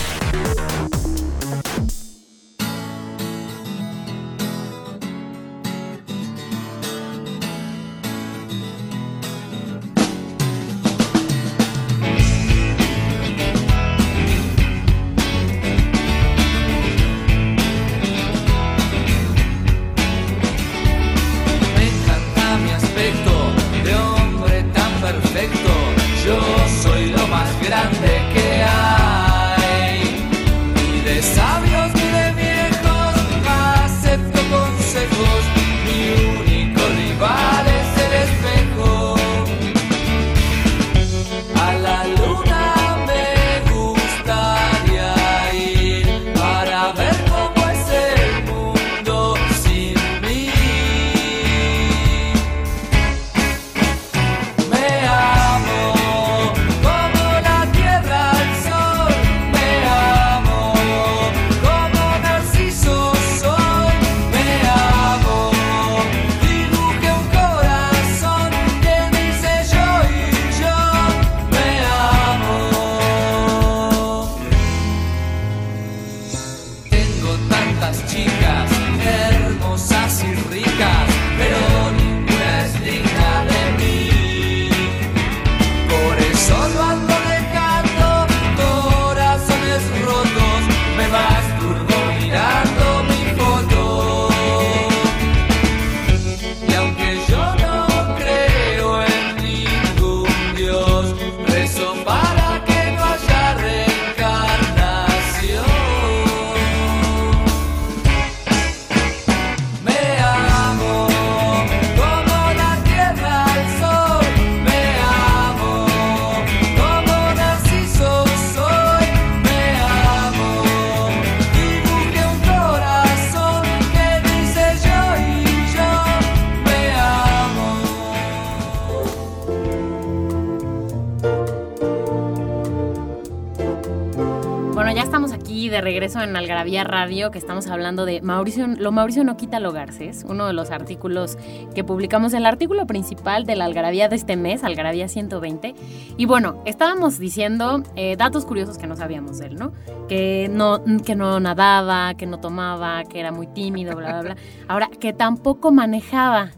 [136.79, 140.53] Algarabía Radio, que estamos hablando de Mauricio, lo Mauricio no quita lo Garcés, uno de
[140.53, 141.37] los artículos
[141.75, 145.75] que publicamos, el artículo principal de la Algarabía de este mes, Algarabía 120.
[146.15, 149.73] Y bueno, estábamos diciendo eh, datos curiosos que no sabíamos de él, ¿no?
[150.07, 154.35] Que no, que no nadaba, que no tomaba, que era muy tímido, bla, bla, bla.
[154.69, 156.51] Ahora, que tampoco manejaba,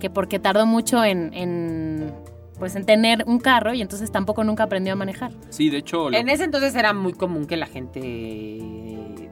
[0.00, 1.32] que porque tardó mucho en...
[1.32, 2.12] en
[2.58, 5.30] pues en tener un carro y entonces tampoco nunca aprendió a manejar.
[5.50, 8.00] Sí, de hecho, lo- En ese entonces era muy común que la gente,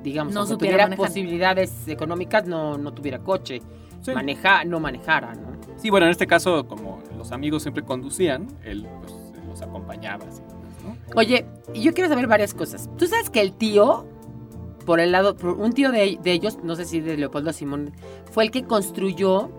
[0.04, 1.06] digamos, No tuviera manejar.
[1.08, 3.60] posibilidades económicas, no, no tuviera coche.
[4.02, 4.12] Sí.
[4.14, 5.54] Maneja, no manejara, ¿no?
[5.78, 9.14] sí, bueno, en este caso, como los amigos siempre conducían, él pues,
[9.48, 10.24] los acompañaba.
[10.26, 10.42] así,
[10.86, 10.94] ¿no?
[11.16, 12.90] Oye, yo quiero saber varias cosas.
[12.98, 14.04] Tú sabes que el tío,
[14.84, 17.92] por el lado, por un tío de, de ellos, no sé si de Leopoldo Simón,
[18.30, 19.50] fue el que construyó,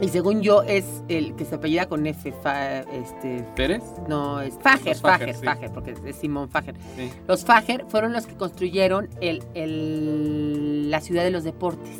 [0.00, 3.82] y según yo es el que se apellida con F, fa- este, ¿Pérez?
[4.08, 5.44] no, es Fager, Fager, Fager, sí.
[5.44, 6.74] Fager, porque es Simón Fager.
[6.96, 7.10] Sí.
[7.28, 11.96] Los Fager fueron los que construyeron el, el- la ciudad de los deportes.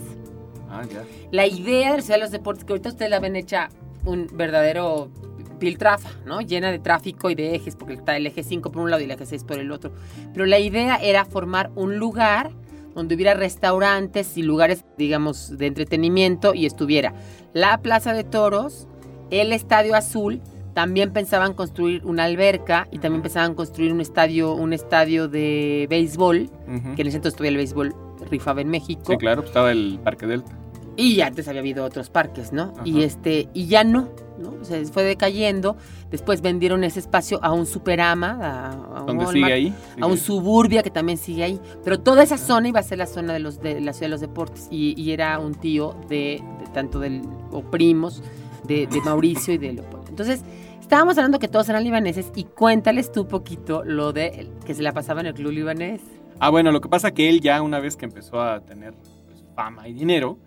[0.71, 1.05] Ah, ya.
[1.31, 3.69] La idea de la ciudad de los deportes, que ahorita ustedes la ven hecha
[4.05, 5.11] un verdadero
[5.59, 6.41] piltrafa, ¿no?
[6.41, 9.05] Llena de tráfico y de ejes, porque está el eje 5 por un lado y
[9.05, 9.93] el eje 6 por el otro.
[10.33, 12.51] Pero la idea era formar un lugar
[12.95, 17.15] donde hubiera restaurantes y lugares, digamos, de entretenimiento y estuviera
[17.53, 18.89] la Plaza de Toros,
[19.31, 20.41] el Estadio Azul,
[20.75, 26.51] también pensaban construir una alberca y también pensaban construir un estadio, un estadio de béisbol,
[26.97, 27.95] que en ese entonces todavía el béisbol
[28.31, 29.03] rifaba en México.
[29.07, 30.62] Sí, claro, pues, estaba el Parque Delta.
[30.97, 32.73] Y antes había habido otros parques, ¿no?
[32.75, 32.83] Ajá.
[32.85, 34.55] Y este, y ya no, ¿no?
[34.61, 35.77] O sea, fue decayendo.
[36.11, 39.75] Después vendieron ese espacio a un Superama, a, a un ¿Dónde Walmart, sigue ahí?
[40.01, 40.19] a un.
[40.19, 41.61] Suburbia que también sigue ahí.
[41.83, 44.11] Pero toda esa zona iba a ser la zona de los de la ciudad de
[44.11, 44.69] los deportes.
[44.71, 48.23] Y, y era un tío de, de tanto del, o primos,
[48.65, 50.07] de, de Mauricio y de Leopoldo.
[50.11, 50.43] Entonces,
[50.81, 54.93] estábamos hablando que todos eran libaneses y cuéntales tú poquito lo de que se la
[54.93, 56.03] pasaba en el club libanés.
[56.39, 58.93] Ah, bueno, lo que pasa que él ya una vez que empezó a tener
[59.27, 60.39] pues, fama y dinero,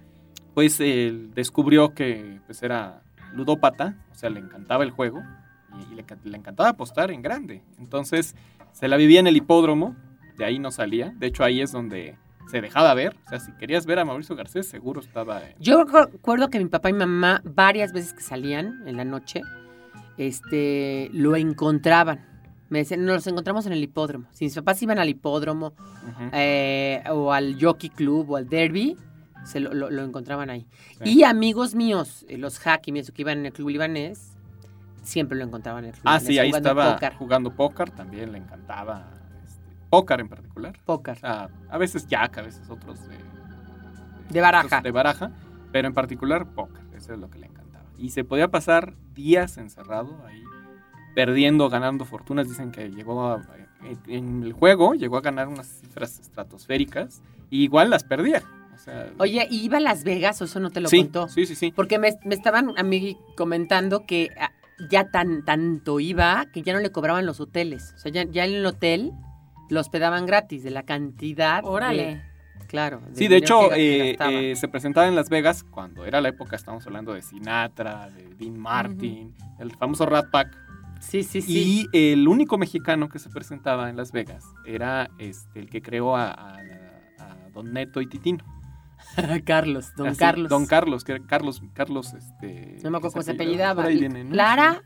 [0.56, 3.02] pues él descubrió que pues era
[3.34, 5.22] ludópata, o sea, le encantaba el juego
[5.78, 7.62] y, y le, le encantaba apostar en grande.
[7.78, 8.34] Entonces
[8.72, 9.96] se la vivía en el hipódromo,
[10.38, 11.14] de ahí no salía.
[11.18, 12.16] De hecho, ahí es donde
[12.50, 13.16] se dejaba ver.
[13.26, 15.42] O sea, si querías ver a Mauricio Garcés, seguro estaba...
[15.44, 19.42] en- Yo recuerdo que mi papá y mamá, varias veces que salían en la noche,
[20.18, 22.26] este, lo encontraban.
[22.70, 24.28] Me decían, nos los encontramos en el hipódromo.
[24.32, 25.74] Si mis papás iban al hipódromo
[26.34, 28.98] eh, o al jockey club o al derby,
[29.46, 30.66] se lo, lo- lo encontraban ahí.
[31.04, 31.20] Sí.
[31.20, 34.36] Y amigos míos, eh, los y eso que iban en el club libanés,
[35.04, 37.14] siempre lo encontraban en el club Ah, libanés sí, ahí estaba póker.
[37.14, 39.08] jugando póker, también le encantaba
[39.46, 40.80] este, póker en particular.
[40.86, 41.18] póker.
[41.20, 43.18] Sea, a veces jack, a veces otros de,
[44.32, 44.82] De baraja.
[44.82, 45.32] De baraja,
[45.72, 47.86] pero en particular póker, eso es lo que le encantaba.
[47.98, 50.44] Y se podía pasar días encerrado ahí,
[51.14, 52.48] perdiendo, ganando fortunas.
[52.50, 53.42] Dicen que llegó a,
[53.84, 58.42] en, en el juego, llegó a ganar unas cifras estratosféricas, y igual las perdía.
[58.76, 61.28] O sea, Oye, ¿y iba a Las Vegas o eso no te lo sí, contó?
[61.30, 61.72] sí, sí, sí.
[61.76, 64.52] Porque me, me estaban a mí comentando que ah,
[64.92, 67.94] ya tan tanto iba que ya no le cobraban los hoteles.
[67.96, 69.12] O sea, ya, ya en el hotel
[69.70, 71.64] lo hospedaban gratis de la cantidad.
[71.64, 72.22] de- Órale.
[72.68, 73.02] claro.
[73.14, 76.86] Sí, de hecho, eh, eh, se presentaba en Las Vegas cuando era la época, estamos
[76.86, 80.56] hablando de Sinatra, de Dean Martin, el famoso Rat Pack.
[81.00, 81.88] sí, sí, sí.
[81.94, 86.16] Y el único mexicano que se presentaba en Las Vegas era este, el que creó
[86.16, 86.58] a, a-
[87.20, 88.44] a Don Neto y Titino.
[89.46, 90.50] Carlos, don Así, Carlos.
[90.50, 92.78] Don Carlos, que era Carlos, Carlos, este...
[92.84, 93.84] No me acuerdo ¿qué cómo se apellidaba.
[93.84, 94.32] Por ahí viene, ¿no?
[94.32, 94.84] Clara.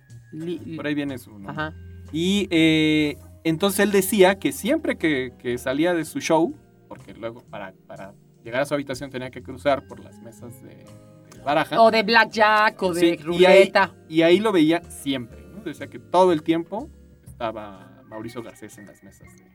[0.75, 1.51] Por ahí viene su nombre.
[1.51, 1.73] Ajá.
[2.11, 6.55] Y eh, entonces él decía que siempre que, que salía de su show,
[6.87, 10.69] porque luego para, para llegar a su habitación tenía que cruzar por las mesas de,
[11.35, 13.23] de baraja, O de blackjack o de Sí, y ahí-
[13.63, 13.95] ruleta.
[14.07, 15.41] y ahí lo veía siempre.
[15.55, 15.61] ¿no?
[15.63, 16.89] Decía que todo el tiempo
[17.27, 19.48] estaba Mauricio Garcés en las mesas de.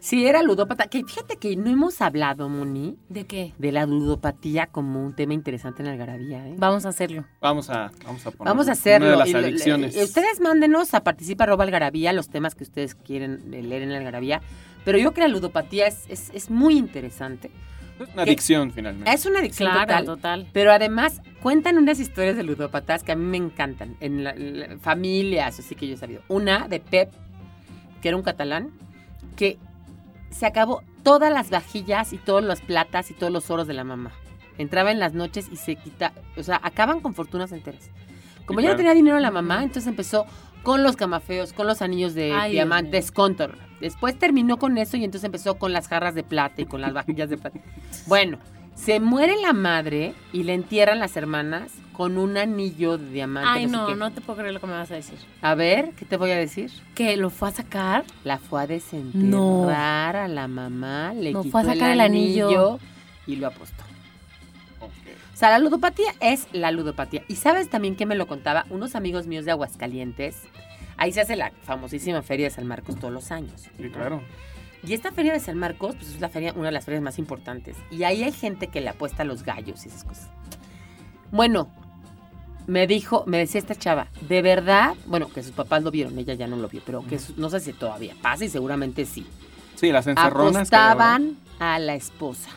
[0.00, 0.86] Sí, era ludópata.
[0.88, 3.52] Que fíjate que no hemos hablado, Moni, ¿De qué?
[3.58, 6.48] de la ludopatía como un tema interesante en la algarabía.
[6.48, 6.54] ¿eh?
[6.56, 7.24] Vamos a hacerlo.
[7.40, 9.08] Vamos a, vamos a poner Vamos a hacerlo.
[9.14, 9.96] Una de las adicciones.
[9.96, 13.98] y ustedes mándenos a participa arroba algarabía los temas que ustedes quieren leer en la
[13.98, 14.40] algarabía.
[14.86, 17.50] Pero yo creo que la ludopatía es, es, es muy interesante.
[18.00, 19.12] Es una adicción, finalmente.
[19.12, 20.06] Es una adicción Claro, total.
[20.06, 20.46] total.
[20.54, 23.94] Pero además cuentan unas historias de ludópatas que a mí me encantan.
[24.00, 26.22] En la- la- familias, así que yo he sabido.
[26.28, 27.10] Una de Pep,
[28.00, 28.70] que era un catalán,
[29.36, 29.58] que
[30.30, 33.84] se acabó todas las vajillas y todas las platas y todos los oros de la
[33.84, 34.12] mamá.
[34.58, 37.90] Entraba en las noches y se quita, o sea, acaban con fortunas enteras.
[38.46, 40.26] Como ya no tenía dinero la mamá, entonces empezó
[40.62, 43.52] con los camafeos, con los anillos de Ay, diamantes, con todo.
[43.80, 46.92] Después terminó con eso y entonces empezó con las jarras de plata y con las
[46.94, 47.60] vajillas de plata.
[48.06, 48.38] Bueno,
[48.74, 53.48] se muere la madre y le entierran las hermanas con un anillo de diamante.
[53.50, 55.18] Ay, no, no te puedo creer lo que me vas a decir.
[55.42, 56.70] A ver, ¿qué te voy a decir?
[56.94, 58.04] ¿Que lo fue a sacar?
[58.24, 59.68] La fue a desenterrar No.
[60.22, 62.78] a la mamá, le No, quitó fue a sacar el anillo.
[63.26, 63.84] y lo apostó.
[64.80, 67.22] O sea, la ludopatía es la ludopatía.
[67.28, 70.42] Y sabes también que me lo contaba unos amigos míos de Aguascalientes.
[70.98, 73.68] Ahí se hace la famosísima Feria de San Marcos todos los años.
[73.78, 74.22] Sí, claro.
[74.86, 77.18] Y esta Feria de San Marcos, pues es la feria, una de las ferias más
[77.18, 77.76] importantes.
[77.90, 80.28] Y ahí hay gente que le apuesta a los gallos y esas cosas.
[81.30, 81.70] Bueno,
[82.70, 86.34] me dijo, me decía esta chava, de verdad, bueno, que sus papás lo vieron, ella
[86.34, 89.26] ya no lo vio, pero que su- no sé si todavía pasa y seguramente sí.
[89.74, 90.70] Sí, las encerronas.
[90.70, 90.90] que ahora.
[91.16, 92.48] Apostaban a la esposa.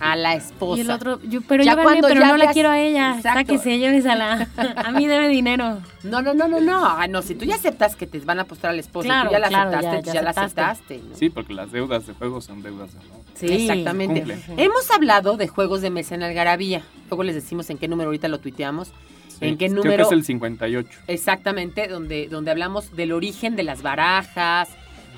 [0.00, 0.78] A la esposa.
[0.78, 2.78] Y el otro, yo, pero Ya yo gané, cuando pero ya no la quiero a
[2.78, 3.16] ella.
[3.16, 3.54] Exacto.
[3.54, 4.48] Sáquese, llévesela.
[4.76, 5.78] A mí debe dinero.
[6.04, 6.84] No, no, no, no, no.
[6.86, 9.10] Ah, no, si tú ya aceptas que te van a apostar a la esposa y
[9.10, 11.00] Claro, tú ya la claro, aceptaste, ya- pues la aceptaste.
[11.14, 13.20] Sí, porque las deudas de juego son deudas de amor.
[13.34, 13.46] Sí.
[13.46, 14.20] Exactamente.
[14.20, 14.38] Cumple.
[14.64, 16.82] Hemos hablado de juegos de mesa en Algarabía.
[17.10, 18.88] Luego les decimos en qué número ahorita lo tuiteamos.
[19.28, 20.04] Sí, ¿En qué Creo que número?
[20.06, 21.00] es el 58.
[21.06, 24.68] Exactamente, donde, donde hablamos del origen de las barajas,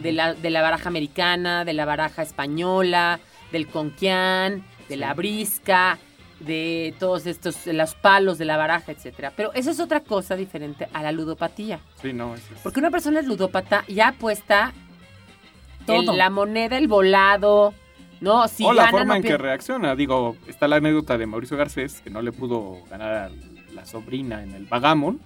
[0.01, 3.21] de la, de la baraja americana, de la baraja española,
[3.53, 5.99] del conquián, de la brisca,
[6.41, 9.33] de todos estos, de los palos de la baraja, etcétera.
[9.35, 11.81] Pero eso es otra cosa diferente a la ludopatía.
[12.03, 12.61] Sí, no, eso es.
[12.61, 14.73] Porque una persona es ludópata ya apuesta
[15.87, 16.13] Todo.
[16.17, 17.73] la moneda, el volado,
[18.21, 18.49] ¿no?
[18.49, 19.95] Si o la gana, forma no en que reacciona.
[19.97, 23.31] Digo, está la anécdota de Mauricio Garcés, que no le pudo ganar a
[23.75, 25.21] la sobrina en el Vagamon.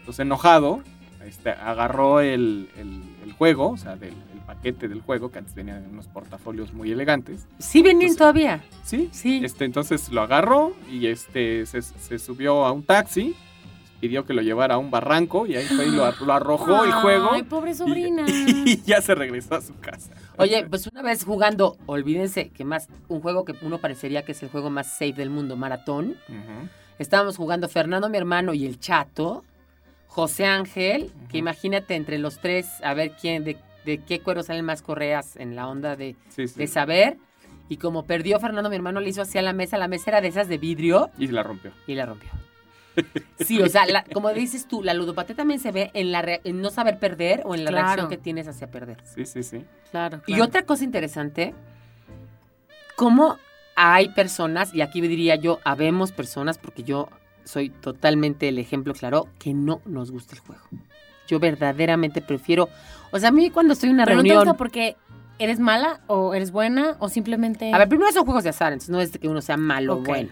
[0.00, 0.82] Entonces, enojado,
[1.24, 5.54] este, agarró el, el- el juego, o sea, del, el paquete del juego, que antes
[5.54, 7.46] venían en unos portafolios muy elegantes.
[7.58, 8.64] Sí Entonces- todavía.
[8.82, 9.42] Sí, Sí.
[9.44, 13.36] Este, entonces lo agarró y este, se, se subió a un taxi,
[14.00, 16.92] pidió que lo llevara a un barranco y ahí fue y lo, lo arrojó el
[16.92, 17.28] juego.
[17.32, 18.24] Ay, pobre sobrina.
[18.64, 20.10] Y ya se regresó a su casa.
[20.38, 24.42] Oye, pues una vez jugando, olvídense que más, un juego que uno parecería que es
[24.42, 26.16] el juego más safe del mundo, Maratón.
[26.98, 29.44] Estábamos jugando Fernando, mi hermano, y el Chato,
[30.06, 33.56] José Ángel, que imagínate entre los tres, a ver quién, de,
[33.88, 36.58] de qué cuero salen más correas en la onda de, Sí, sí.
[36.58, 37.16] de saber.
[37.68, 40.20] Y como perdió Fernando, mi hermano, le hizo así a la mesa, la mesa era
[40.20, 41.72] de esas de vidrio Y la rompió.
[41.86, 42.30] y la rompió.
[43.38, 46.40] Sí, o sea, la- como dices tú, la ludopatía también se ve en, la rea-
[46.44, 47.86] en no saber perder o en la Claro.
[47.86, 48.98] reacción que tienes hacia perder.
[49.04, 49.64] Sí, sí, sí.
[49.90, 51.54] Claro, Y otra cosa interesante,
[52.96, 53.36] cómo
[53.76, 57.08] hay personas, y aquí diría yo, habemos personas, porque yo
[57.44, 60.62] soy totalmente el ejemplo claro, que no nos gusta el juego.
[61.28, 62.68] Yo verdaderamente prefiero,
[63.12, 64.44] o sea, a mí cuando estoy en una Pero no te reunión...
[64.46, 64.96] gusta porque
[65.38, 67.72] eres mala o eres buena o simplemente...
[67.72, 69.98] A ver, primero son juegos de azar, entonces no es de que uno sea malo
[69.98, 70.30] o bueno,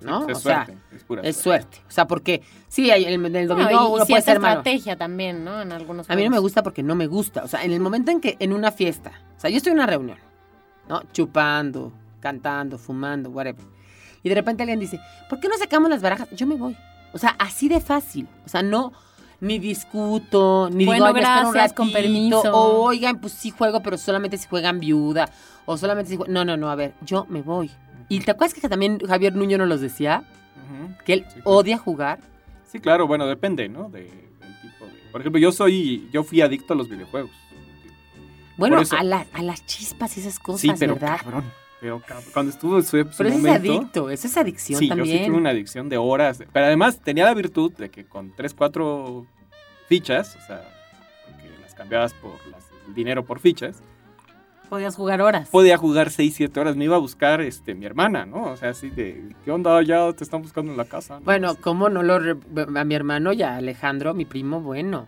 [0.00, 0.28] ¿no?
[0.28, 0.82] es o sea, suerte.
[0.94, 1.62] es pura es suerte.
[1.72, 1.88] suerte.
[1.88, 4.58] O sea, porque sí, hay- en el No, dominó y- y uno puede ser malo.
[4.60, 5.60] estrategia también, ¿no?
[5.62, 7.42] En algunos A mí no me gusta porque no me gusta.
[7.42, 9.78] O sea, en el momento en que en una fiesta, o sea, yo estoy en
[9.78, 10.18] una reunión,
[10.88, 11.02] ¿no?
[11.12, 13.64] Chupando, cantando, fumando, whatever.
[14.22, 16.28] Y de repente alguien dice, ¿por qué no sacamos las barajas?
[16.32, 16.76] Yo me voy.
[17.12, 18.28] O sea, así de fácil.
[18.46, 18.92] O sea, no,
[19.44, 22.52] ni discuto, ni Bueno, digo, "Ay, me espero un gracias, con ratito", permiso.
[22.52, 25.30] O, oigan, pues sí juego, pero solamente si juegan viuda.
[25.66, 26.28] O solamente si jue-".
[26.28, 27.70] No, no, no, a ver, yo me voy.
[28.08, 30.24] Y te acuerdas que también Javier Nuño nos los decía,
[31.04, 31.50] que él Sí, claro.
[31.58, 32.18] odia jugar.
[32.70, 33.88] Sí, claro, bueno, depende, ¿no?
[33.88, 34.92] De, del tipo de...
[35.12, 37.30] Por ejemplo, yo soy, yo fui adicto a los videojuegos.
[38.56, 41.18] Bueno, eso- a, la- a las chispas y esas cosas, sí, pero ¿verdad?
[41.22, 41.44] cabrón.
[42.06, 43.72] Cabrón, cuando estuvo en su, su Pero eso es momento...
[43.72, 45.18] adicto, eso es adicción Sí, yo también.
[45.18, 46.42] sí tuve una adicción de horas.
[46.52, 49.26] Pero además tenía la virtud de que con 3, 4
[49.88, 50.62] fichas, o sea,
[51.40, 53.82] que las cambiabas por las, el dinero por fichas,
[54.70, 55.50] Podías jugar horas.
[55.50, 56.74] podía jugar 6, 7 horas.
[56.74, 58.44] Me iba a buscar este, mi hermana, ¿no?
[58.44, 59.80] O sea, así de, ¿qué onda?
[59.82, 61.18] Ya te están buscando en la casa.
[61.18, 61.24] ¿no?
[61.24, 62.18] Bueno, ¿cómo no lo...
[62.18, 62.36] re-
[62.74, 65.06] A mi hermano y a Alejandro, mi primo, bueno.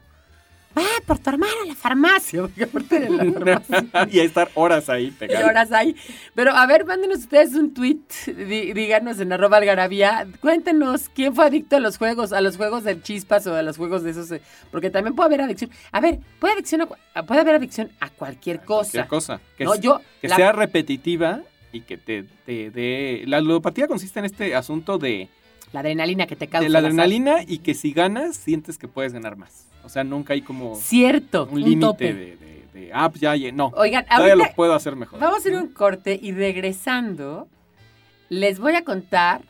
[0.76, 2.42] Va por tu hermano a la farmacia.
[2.56, 4.08] La farmacia.
[4.10, 5.96] y a estar horas ahí y horas ahí.
[6.34, 11.46] Pero a ver, mándenos ustedes un tweet, di- díganos en arroba algarabía, cuéntenos quién fue
[11.46, 14.30] adicto a los juegos, a los juegos de chispas o a los juegos de esos,
[14.32, 15.70] eh, porque también puede haber adicción.
[15.92, 16.96] A ver, puede, adicción a cu-
[17.26, 18.90] puede haber adicción a cualquier cosa.
[18.90, 19.40] Cualquier cosa.
[19.56, 21.40] Que, No, yo, que la- sea repetitiva
[21.72, 23.24] y que te te dé...
[23.26, 25.28] La ludopatía consiste en este asunto de,
[25.72, 26.62] La adrenalina que te causa.
[26.64, 29.65] de la adrenalina y que si ganas sientes que puedes ganar más.
[29.86, 31.48] O sea, nunca hay como Cierto.
[31.50, 33.68] un límite de, de, de, ah, pues ya, ya, no.
[33.76, 35.20] Oigan, Todavía ahorita lo puedo hacer mejor.
[35.20, 37.46] vamos a hacer un corte y regresando,
[38.28, 39.42] les voy a contar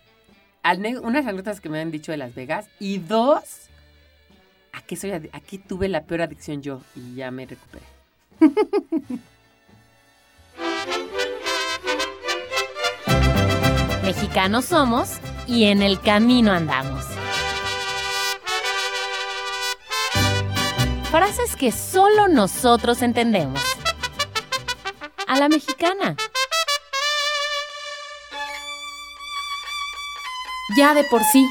[1.02, 3.68] unas anécdotas que me han dicho de Las Vegas y dos,
[4.72, 6.82] ¿a qué, soy a qué tuve la peor adicción yo?
[6.94, 7.84] Y ya me recuperé.
[14.02, 15.18] Mexicanos somos
[15.48, 17.15] y en el camino andamos.
[21.26, 23.60] Frases que solo nosotros entendemos.
[25.26, 26.14] A la mexicana.
[30.76, 31.44] Ya de por sí.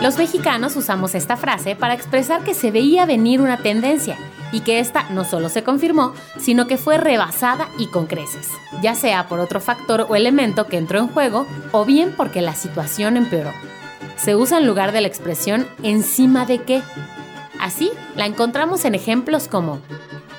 [0.00, 4.16] Los mexicanos usamos esta frase para expresar que se veía venir una tendencia
[4.52, 8.48] y que esta no solo se confirmó, sino que fue rebasada y con creces,
[8.80, 12.54] ya sea por otro factor o elemento que entró en juego o bien porque la
[12.54, 13.52] situación empeoró.
[14.18, 16.82] Se usa en lugar de la expresión encima de qué.
[17.60, 19.80] Así, la encontramos en ejemplos como,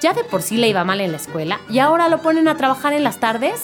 [0.01, 2.55] ya de por sí le iba mal en la escuela y ahora lo ponen a
[2.55, 3.63] trabajar en las tardes.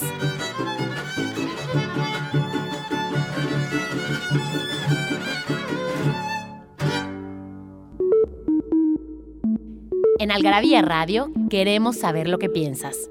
[10.18, 13.10] En Algarabía Radio queremos saber lo que piensas.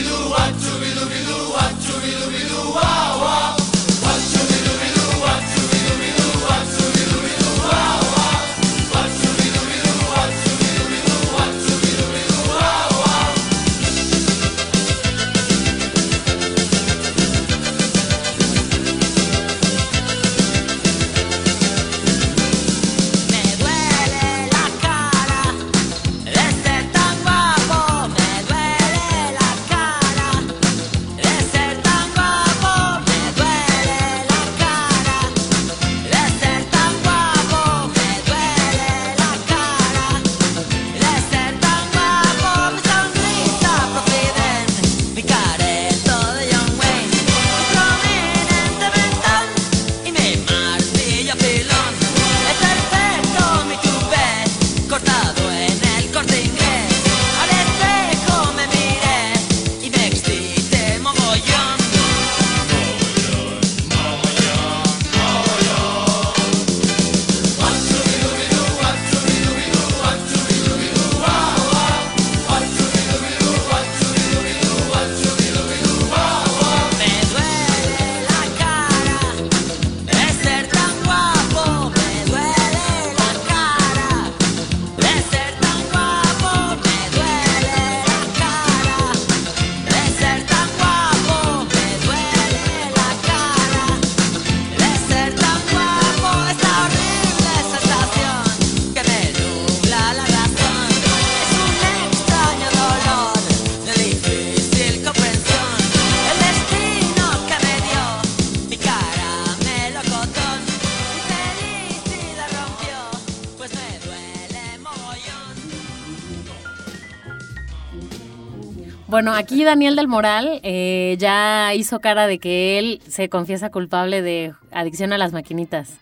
[119.11, 124.21] Bueno, aquí Daniel del Moral eh, ya hizo cara de que él se confiesa culpable
[124.21, 125.97] de adicción a las maquinitas.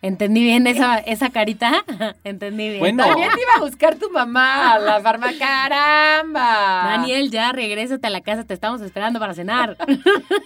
[0.00, 1.84] ¿Entendí bien esa, esa carita?
[2.24, 2.80] Entendí bien.
[2.80, 3.04] Bueno.
[3.04, 6.84] También te iba a buscar tu mamá, la farma, caramba.
[6.86, 9.76] Daniel, ya regrésate a la casa, te estamos esperando para cenar.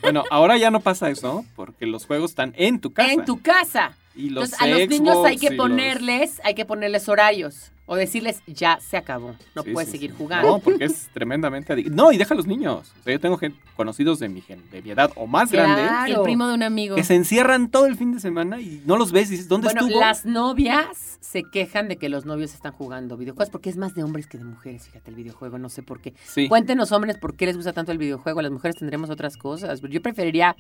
[0.03, 3.13] Bueno, ahora ya no pasa eso, porque los juegos están en tu casa.
[3.13, 3.93] En tu casa.
[4.19, 7.73] Y los Entonces, a los niños hay Xbox que los- ponerles, hay que ponerles horarios.
[7.91, 10.17] O decirles, ya se acabó, no Sí, puedes sí, seguir sí.
[10.19, 10.47] jugando.
[10.47, 11.97] No, porque es tremendamente adictivo.
[11.97, 12.93] No, y deja a los niños.
[13.01, 15.73] O sea, yo tengo gente, conocidos de mi, gen- de mi edad o más Claro.
[15.73, 16.97] grandes El primo de un amigo.
[16.97, 19.69] que se encierran todo el fin de semana y no los ves y dices, ¿dónde
[19.69, 20.01] Bueno, estuvo?
[20.01, 24.03] las novias se quejan de que los novios están jugando videojuegos porque es más de
[24.03, 26.13] hombres que de mujeres, fíjate, el videojuego, no sé por qué.
[26.27, 26.47] Sí.
[26.47, 28.43] Cuéntenos, hombres, por qué les gusta tanto el videojuego.
[28.43, 29.81] Las mujeres tendremos otras cosas.
[29.81, 30.57] Yo preferiría,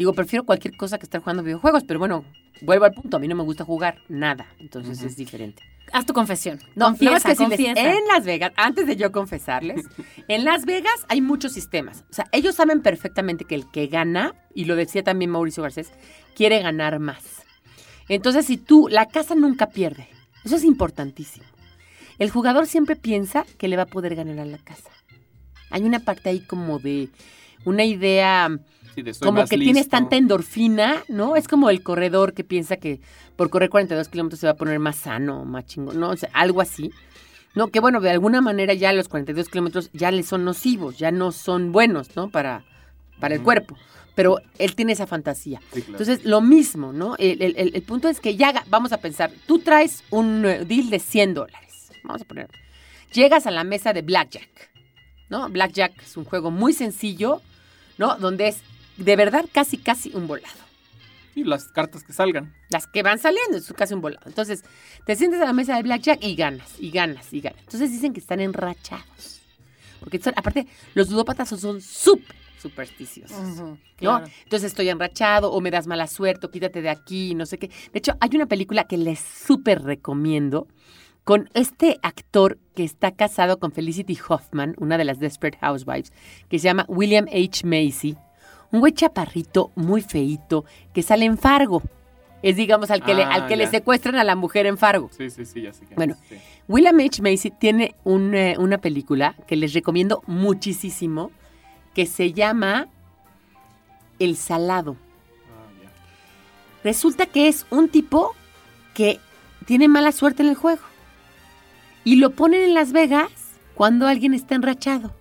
[0.00, 2.24] Digo, prefiero cualquier cosa que estar jugando videojuegos, pero bueno,
[2.62, 5.62] vuelvo al punto, a mí no me gusta jugar nada, entonces es diferente.
[5.92, 6.58] Haz tu confesión.
[6.74, 7.92] No, confiesa, más que decirles, confiesa.
[7.98, 9.84] en Las Vegas, antes de yo confesarles,
[10.28, 12.06] en Las Vegas hay muchos sistemas.
[12.08, 15.92] O sea, ellos saben perfectamente que el que gana, y lo decía también Mauricio Garcés,
[16.34, 17.42] quiere ganar más.
[18.08, 20.08] Entonces, si tú, la casa nunca pierde.
[20.46, 21.44] Eso es importantísimo.
[22.18, 24.88] El jugador siempre piensa que le va a poder ganar a la casa.
[25.68, 27.10] Hay una parte ahí como de
[27.66, 28.48] una idea
[28.94, 31.36] Sí, como más que tienes tanta endorfina, ¿no?
[31.36, 33.00] Es como el corredor que piensa que
[33.36, 36.10] por correr 42 kilómetros se va a poner más sano, más chingón, ¿no?
[36.10, 36.90] O sea, algo así.
[37.54, 41.10] No, que bueno, de alguna manera ya los 42 kilómetros ya le son nocivos, ya
[41.10, 42.30] no son buenos, ¿no?
[42.30, 42.64] Para,
[43.18, 43.76] para el cuerpo.
[44.14, 45.60] Pero él tiene esa fantasía.
[45.72, 45.92] Sí, claro.
[46.00, 47.16] Entonces, lo mismo, ¿no?
[47.16, 50.90] El, el- el- punto es que ya, vamos a pensar, tú traes un eh, deal
[50.90, 52.48] de 100 dólares, vamos a poner.
[53.12, 54.70] Llegas a la mesa de Blackjack,
[55.28, 55.48] ¿no?
[55.48, 57.40] Blackjack es un juego muy sencillo,
[57.98, 58.16] ¿no?
[58.16, 58.62] Donde es
[58.96, 60.54] de verdad casi, casi un volado.
[61.34, 62.52] Sí, las cartas que salgan.
[62.70, 64.22] Las que van saliendo, es casi un volado.
[64.26, 64.64] Entonces,
[65.06, 67.60] te sientes a la mesa de Blackjack y ganas, y ganas, y ganas.
[67.60, 69.40] Entonces dicen que están enrachados.
[70.00, 73.38] Porque son- aparte, los ludópatas son súper supersticiosos.
[73.38, 73.78] Ujú, ¿no?
[73.96, 74.26] claro.
[74.44, 77.68] Entonces estoy enrachado o me das mala suerte o quítate de aquí, no sé qué.
[77.68, 80.66] De hecho, hay una película que les súper recomiendo
[81.24, 86.12] con este actor que está casado con Felicity Hoffman, una de las Desperate Housewives,
[86.48, 87.64] que se llama William H.
[87.66, 88.16] Macy.
[88.72, 91.82] Un güey chaparrito, muy feíto, que sale en Fargo.
[92.42, 95.10] Es, digamos, al que, le, Ah, al que le secuestran a la mujer en Fargo.
[95.16, 95.94] Sí, sí, sí, ya sé que.
[95.94, 96.16] Bueno.
[96.28, 96.36] sí.
[96.68, 97.20] William H.
[97.20, 101.32] Macy tiene un, eh, una película que les recomiendo muchísimo,
[101.94, 102.86] que se llama
[104.18, 104.96] El Salado.
[105.50, 105.90] Ah, ya.
[106.84, 108.34] Resulta que es un tipo
[108.94, 109.18] que
[109.66, 110.82] tiene mala suerte en el juego.
[112.04, 113.30] Y lo ponen en Las Vegas
[113.74, 115.12] cuando alguien está enrachado.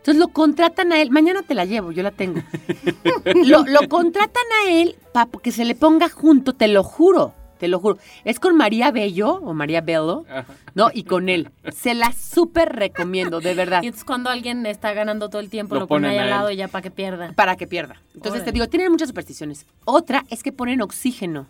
[0.00, 1.10] Entonces lo contratan a él.
[1.10, 2.40] Mañana te la llevo, yo la tengo.
[3.44, 7.34] lo, lo contratan a él para que se le ponga junto, te lo juro.
[7.58, 7.98] Te lo juro.
[8.24, 10.24] Es con María Bello o María Bello.
[10.74, 10.90] ¿no?
[10.94, 11.50] Y con él.
[11.70, 13.82] Se la súper recomiendo, de verdad.
[13.82, 16.38] Y entonces cuando alguien está ganando todo el tiempo, Lo lo, pone ahí ponen al
[16.38, 17.32] lado y ya para que pierda.
[17.34, 18.00] para que pierda.
[18.14, 19.66] Entonces te digo, tienen muchas supersticiones.
[19.84, 21.46] Otra es que ponen oxígeno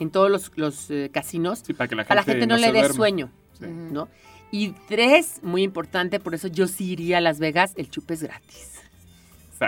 [0.00, 2.56] en todos los, los, eh, casinos Sí, para que la gente, para la gente no,
[2.56, 3.66] le dé sueño, Sí.
[3.66, 4.08] ¿no?
[4.56, 8.22] Y tres, muy importante, por eso yo sí iría a Las Vegas, el chupe es
[8.22, 8.83] gratis.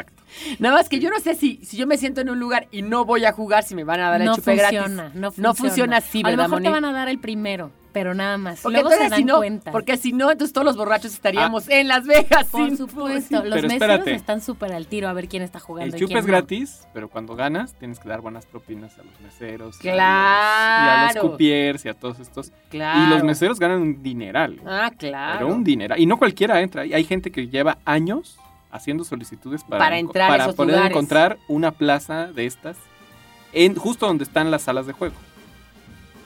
[0.01, 0.23] Exacto.
[0.59, 2.83] Nada más que yo no sé si, si yo me siento en un lugar y
[2.83, 5.15] no voy a jugar, si me van a dar el no chupe funciona, gratis.
[5.15, 5.49] no funciona.
[5.49, 8.37] No funciona así, A lo ¿verdad, mejor te van a dar el primero, pero nada
[8.37, 8.61] más.
[8.61, 9.73] Porque Luego se dan si no, cuenta.
[9.73, 12.49] porque si no, entonces todos los borrachos estaríamos en Las Vegas.
[12.51, 14.15] Por sin- supuesto, los Pero meseros espérate.
[14.15, 15.97] están súper al tiro a ver quién está jugando.
[15.97, 16.33] El y chupe quién es no.
[16.33, 19.83] gratis, pero cuando ganas tienes que dar buenas propinas a los meseros.
[19.83, 21.07] y a los- Claro.
[21.07, 22.53] Y a los cupiers y a todos estos.
[22.69, 23.07] Claro.
[23.07, 24.61] Y los meseros ganan un dineral.
[24.67, 25.39] Ah, claro.
[25.39, 25.99] Pero un dineral.
[25.99, 26.83] Y no cualquiera entra.
[26.83, 28.37] Hay gente que lleva años
[28.77, 30.91] haciendo solicitudes para, Para enco- entrar a para esos poder lugares.
[30.91, 32.77] encontrar una plaza de estas
[33.53, 35.15] en justo donde están las salas de juego.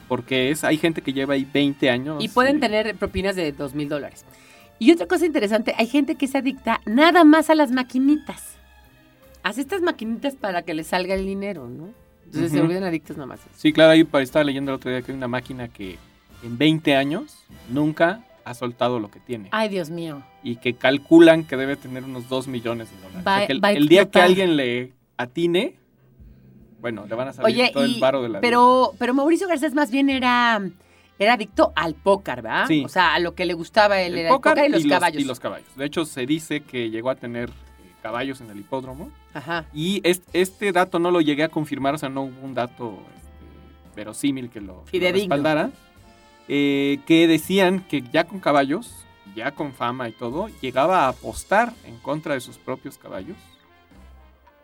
[0.08, 2.22] Porque es, hay gente que lleva ahí 20 años.
[2.22, 4.24] Y pueden tener propinas de dos mil dólares.
[4.78, 8.54] Y otra cosa interesante, hay gente que se adicta nada más a las maquinitas.
[9.42, 11.90] Hace estas maquinitas para que les salga el dinero, ¿no?
[12.26, 13.40] Entonces se vuelven adictos nada más.
[13.56, 15.98] Sí, claro, ahí estaba leyendo el otro día que hay una máquina que
[16.42, 17.36] en 20 años
[17.68, 19.48] nunca ha soltado lo que tiene.
[19.52, 20.22] Ay, Dios mío.
[20.42, 23.26] Y que calculan que debe tener unos 2 millones de dólares.
[23.26, 25.76] Va- O sea, que el, día que alguien le atine,
[26.80, 28.40] bueno, le van a salir Oye, todo y- el varo de la vida.
[28.40, 30.60] pero, pero Mauricio Garcés más bien era,
[31.18, 32.66] era adicto al póker, ¿verdad?
[32.66, 32.82] Sí.
[32.84, 35.22] O sea, a lo que le gustaba él El era el póker y los caballos.
[35.22, 35.68] y los caballos.
[35.76, 37.52] De hecho, se dice que llegó a tener eh,
[38.02, 39.10] caballos en el hipódromo.
[39.34, 39.66] Ajá.
[39.74, 42.98] Y es- este dato no lo llegué a confirmar, o sea, no hubo un dato
[43.16, 45.70] este, verosímil que lo, lo respaldara.
[46.52, 51.72] Eh, que decían que ya con caballos, ya con fama y todo, llegaba a apostar
[51.84, 53.36] en contra de sus propios caballos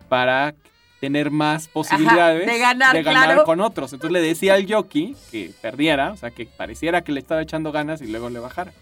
[0.08, 0.56] para
[1.00, 3.44] tener más posibilidades de ganar, claro.
[3.44, 3.92] con otros.
[3.92, 7.70] Entonces le decía al jockey que perdiera, o sea, que pareciera que le estaba echando
[7.70, 8.72] ganas y luego le bajara.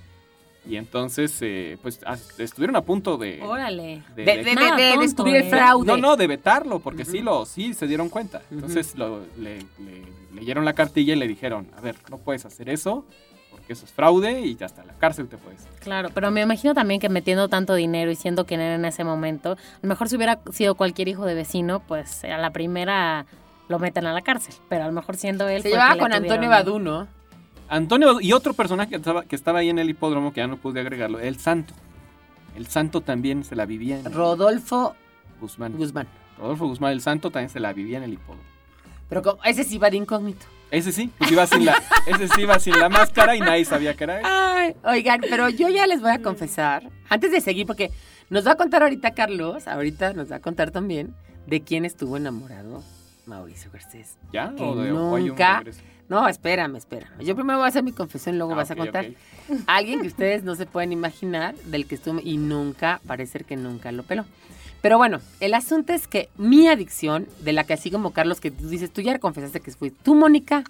[0.67, 3.41] Y entonces, eh, pues, as- estuvieron a punto de...
[3.43, 4.03] Órale.
[4.17, 5.51] de- De, de- de- Nada de tonto, descubrir el ¿eh?
[5.51, 5.87] fraude.
[5.87, 8.41] no, no, de vetarlo, porque sí lo, sí se dieron cuenta.
[8.51, 10.03] Entonces lo- le, le
[10.35, 13.05] leyeron la cartilla y le dijeron, a ver, no puedes hacer eso,
[13.51, 15.61] porque eso es fraude y hasta la cárcel te puedes.
[15.81, 19.05] Claro, pero me imagino también que metiendo tanto dinero y siendo quien era en ese
[19.05, 23.27] momento, a lo mejor si hubiera sido cualquier hijo de vecino, pues a la primera
[23.69, 26.37] lo meten a la cárcel, pero a lo mejor siendo él Se llevaba con Antonio
[26.37, 27.07] tuvieron- Badú, ¿no?
[27.69, 30.57] Antonio y otro personaje que estaba, que estaba ahí en el hipódromo, que ya no
[30.57, 31.75] pude agregarlo, el santo.
[32.57, 34.95] El santo también se la vivía en el- Rodolfo
[35.41, 35.73] Guzmán.
[35.77, 36.07] Guzmán.
[36.39, 38.43] Rodolfo Guzmán, el santo, también se la vivía en el hipódromo.
[39.09, 40.47] Pero como- ese sí va de incógnito.
[40.71, 41.75] Ese sí, pues iba sin la,
[42.07, 44.25] ese sí iba sin la máscara y nadie sabía que era él.
[44.27, 47.91] Ay, oigan, pero yo ya les voy a confesar, antes de seguir, porque
[48.31, 51.15] nos va a contar ahorita Carlos, ahorita nos va a contar también,
[51.47, 52.83] ¿De quién estuvo enamorado
[53.27, 54.17] Mauricio Garcés?
[54.33, 54.55] ¿Ya?
[54.57, 55.63] Que ¿O, de, nunca-?
[56.09, 57.21] No, espérame, espérame.
[57.25, 59.07] Yo primero voy a hacer mi confesión, luego Ah, vas a contar.
[59.67, 63.57] Alguien que ustedes no se pueden imaginar, del que estuvo y nunca, parece ser que
[63.57, 64.25] nunca lo peló.
[64.83, 68.51] Pero bueno, el asunto es que mi adicción, de la que así como Carlos, que
[68.51, 70.63] tú dices, tú ya confesaste que fue tú, Mónica.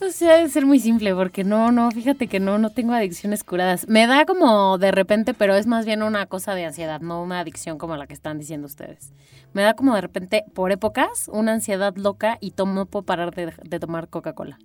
[0.00, 3.44] Eso sí debe ser muy simple, porque no, no, fíjate que no, no tengo adicciones
[3.44, 3.86] curadas.
[3.86, 7.40] Me da como de repente, pero es más bien una cosa de ansiedad, no una
[7.40, 9.12] adicción como la que están diciendo ustedes.
[9.52, 13.34] Me da como de repente, por épocas, una ansiedad loca y tomo, no puedo parar
[13.34, 14.58] de, de tomar Coca-Cola.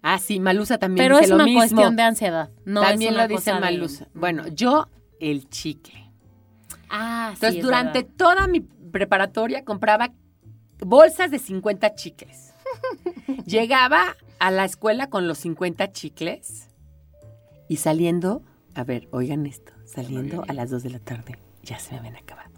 [0.00, 1.60] Ah, sí, Malusa también Pero dice es lo una mismo.
[1.60, 2.48] cuestión de ansiedad.
[2.64, 4.08] No es también una lo dice de- Malusa.
[4.14, 4.88] Bueno, yo,
[5.20, 6.10] el chicle.
[6.88, 7.34] Ah, sí.
[7.34, 8.14] Entonces, es durante verdad.
[8.16, 10.12] toda mi preparatoria compraba
[10.80, 12.54] bolsas de 50 chicles.
[13.46, 16.68] Llegaba a la escuela con los 50 chicles
[17.68, 18.42] y saliendo,
[18.74, 22.16] a ver, oigan esto, saliendo a las 2 de la tarde, ya se me habían
[22.16, 22.50] acabado.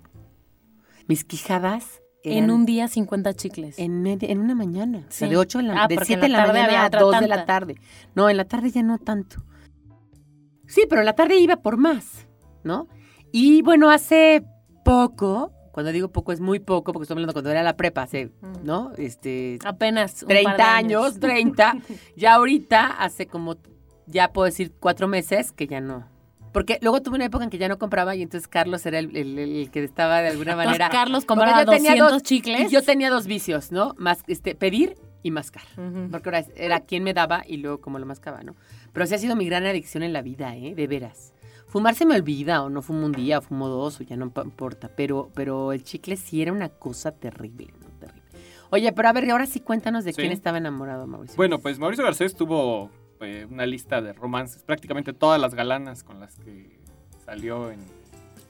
[1.08, 3.78] Mis quijadas En eran un día 50 chicles.
[3.78, 5.32] en, media- en una mañana, o sea, Sí.
[5.34, 6.86] de 8 de la, Ah, de porque en 7 de la la tarde mañana a
[6.86, 7.46] otra 2 de la tanta.
[7.46, 7.74] tarde.
[8.14, 9.44] No, en la tarde ya no tanto.
[10.66, 12.26] Sí, pero en la tarde iba por más,
[12.64, 12.88] ¿no?
[13.30, 14.42] Y bueno, hace
[14.86, 18.30] poco, cuando digo poco es muy poco, porque estoy hablando cuando era la prepa, hace.
[18.62, 18.92] ¿no?
[18.96, 20.22] Este, Apenas.
[20.22, 21.76] un par de 30 años, 30.
[22.16, 23.56] ya ahorita, hace como,
[24.06, 26.06] ya puedo decir cuatro meses que ya no.
[26.52, 29.16] Porque luego tuve una época en que ya no compraba y entonces Carlos era el,
[29.16, 30.88] el- el que estaba de alguna Entonces, manera.
[30.90, 32.70] Carlos Porque compraba yo tenía 200 dos- chicles.
[32.70, 33.94] Y yo tenía dos vicios, ¿no?
[33.98, 35.64] Más, este, pedir y mascar.
[35.76, 36.10] Ujú.
[36.12, 38.54] Porque ahora era quien me daba y luego como lo mascaba, ¿no?
[38.92, 40.76] Pero sí ha sido mi gran adicción en la vida, ¿eh?
[40.76, 41.33] De veras.
[41.74, 44.26] Fumar se me olvida, o no fumo un día, o fumo dos, o ya no
[44.44, 44.88] importa.
[44.96, 47.88] Pero, pero el chicle sí era una cosa terrible, ¿no?
[47.98, 48.22] Terrible.
[48.70, 50.20] Oye, pero a ver, ahora sí cuéntanos de Sí.
[50.20, 51.36] quién estaba enamorado, Mauricio.
[51.36, 56.20] Bueno, pues Mauricio Garcés tuvo eh, una lista de romances, prácticamente todas las galanas con
[56.20, 56.78] las que
[57.24, 57.80] salió en,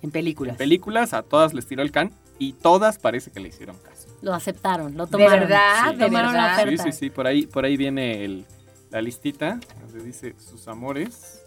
[0.02, 0.52] en películas.
[0.52, 4.06] en películas, a todas les tiró el can y todas parece que le hicieron caso.
[4.20, 5.40] Lo aceptaron, lo ¿De tomaron.
[5.40, 5.92] verdad?
[5.92, 5.96] Sí.
[5.96, 6.56] ¿De Tomaron la verdad?
[6.56, 6.82] Sí, oferta.
[6.84, 8.44] sí, sí, por ahí, por ahí viene el-
[8.90, 11.40] la listita donde dice sus amores.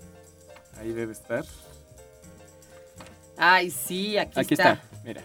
[0.79, 1.43] Ahí debe estar.
[3.37, 4.81] Ay, sí, aquí, Aquí está.
[5.03, 5.21] mira.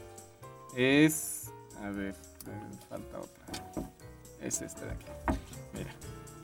[0.76, 1.50] Es.
[1.82, 2.14] A ver,
[2.88, 3.88] falta otra.
[4.42, 5.04] Es este de aquí.
[5.74, 5.90] Mira.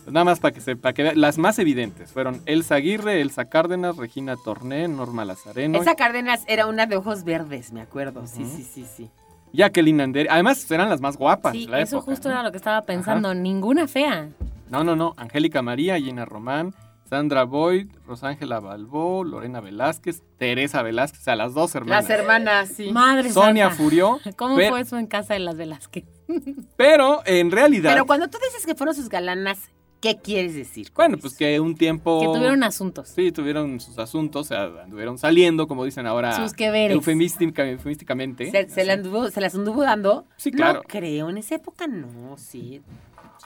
[0.04, 1.20] Pues nada más para que se, para que vean.
[1.20, 6.66] Las más evidentes fueron Elsa Aguirre, Elsa Cárdenas, Regina Torné, Norma Lazareno, Esa Cárdenas era
[6.66, 8.26] una de ojos verdes, me acuerdo.
[8.26, 8.56] Sí, Ujú.
[8.56, 9.10] sí, sí, sí.
[9.52, 10.28] Jacqueline Andere.
[10.30, 12.34] Además, eran las más guapas Sí, la eso época, justo ¿no?
[12.34, 13.34] era lo que estaba pensando.
[13.34, 14.28] Ninguna fea.
[14.70, 15.14] No, no, no.
[15.16, 16.74] Angélica María, Gina Román,
[17.08, 22.08] Sandra Boyd, Rosángela Balbó, Lorena Velázquez, Teresa Velázquez, o sea, las dos hermanas.
[22.08, 22.90] Las hermanas, sí.
[22.92, 23.82] Madre Sonia santa.
[23.82, 24.20] Furió.
[24.36, 26.04] ¿Cómo pero, fue eso en casa de las Velázquez?
[26.76, 27.90] Pero en realidad.
[27.92, 29.70] Pero cuando tú dices que fueron sus galanas,
[30.02, 30.90] ¿qué quieres decir?
[30.94, 31.22] Bueno, eso?
[31.22, 32.20] pues que un tiempo.
[32.20, 33.08] Que tuvieron asuntos.
[33.08, 36.32] Sí, tuvieron sus asuntos, o sea, anduvieron saliendo, como dicen ahora.
[36.36, 36.94] Sus que veres.
[36.96, 38.50] eufemística- eufemísticamente.
[38.50, 39.02] ¿Se, se, la Así.
[39.02, 40.26] anduvo- ¿Se las anduvo dando?
[40.36, 40.80] Sí, claro.
[40.80, 42.82] No creo, en esa época no, sí.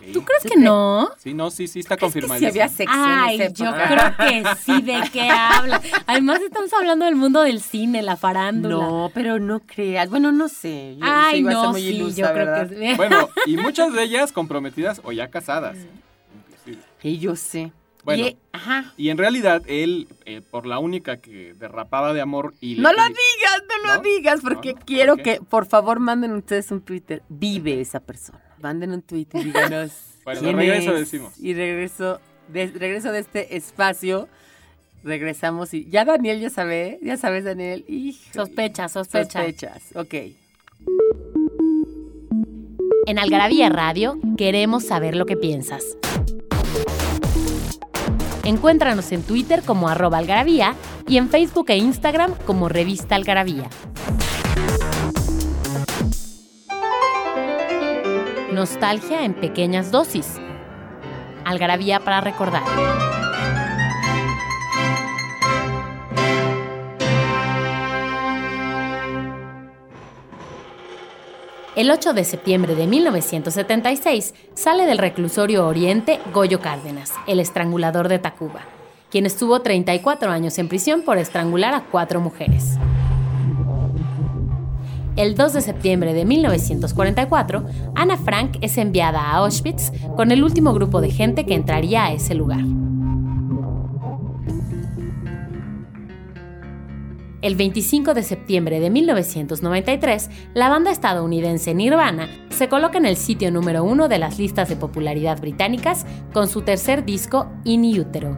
[0.05, 0.13] Sí.
[0.13, 1.11] ¿Tú crees ¿Tú que no?
[1.19, 2.39] Sí, no, sí, sí, está confirmado.
[2.41, 5.81] sí había sexo Ay, en esa yo creo que sí, ¿de qué hablas?
[6.07, 8.75] Además estamos hablando del mundo del cine, la farándula.
[8.75, 10.11] No, pero no creas.
[10.11, 10.97] Bueno, no sé.
[10.99, 12.69] Yo Ay, sí a ser no, muy sí, ilusa, yo creo ¿verdad?
[12.69, 12.93] que sí.
[12.97, 15.77] Bueno, y muchas de ellas comprometidas o ya casadas.
[16.49, 16.83] inclusive.
[17.03, 17.73] Y yo sé.
[18.05, 18.27] Bueno.
[18.27, 18.93] Y- ajá.
[18.97, 22.75] Y en realidad, él, eh, por la única que derrapaba de amor y...
[22.75, 24.03] le No lo digas, no lo ¿No?
[24.03, 24.81] digas, porque ¿No?
[24.85, 27.23] quiero que, por favor, manden ustedes un Twitter.
[27.29, 28.41] Vive esa persona.
[28.63, 29.91] Manden un tweet y díganos.
[30.25, 31.01] Bueno, quién de regreso es.
[31.01, 31.33] decimos.
[31.41, 34.29] Y regreso de, regreso de este espacio.
[35.03, 35.91] Regresamos y.
[35.91, 37.85] Ya Daniel ya sabe, ya sabes, Daniel.
[37.89, 39.41] Hijo, Sospecha, sospecha.
[39.41, 39.83] sospechas.
[39.97, 40.15] Ok.
[43.09, 45.83] En Algarabía Radio queremos saber lo que piensas.
[48.45, 50.77] Encuéntranos en Twitter como arroba algarabía
[51.09, 53.69] y en Facebook e Instagram como revista algarabía.
[58.53, 60.39] Nostalgia en pequeñas dosis.
[61.45, 62.63] Algarabía para recordar.
[71.75, 78.19] El 8 de septiembre de 1976 sale del reclusorio Oriente Goyo Cárdenas, el estrangulador de
[78.19, 78.61] Tacuba,
[79.11, 82.77] quien estuvo 34 años en prisión por estrangular a cuatro mujeres.
[85.17, 90.73] El 2 de septiembre de 1944, Ana Frank es enviada a Auschwitz con el último
[90.73, 92.65] grupo de gente que entraría a ese lugar.
[97.43, 103.51] El 25 de septiembre de 1993, la banda estadounidense Nirvana se coloca en el sitio
[103.51, 108.35] número uno de las listas de popularidad británicas con su tercer disco In Utero.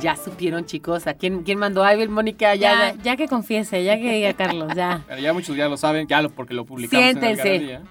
[0.00, 2.54] Ya supieron, chicos, a quién, quién mandó a Abel, Mónica.
[2.54, 5.02] Ya, ya, que confiese, ya que diga Carlos, ya.
[5.08, 7.54] Pero ya muchos ya lo saben, ya lo, porque lo publicamos Siéntense.
[7.56, 7.82] en la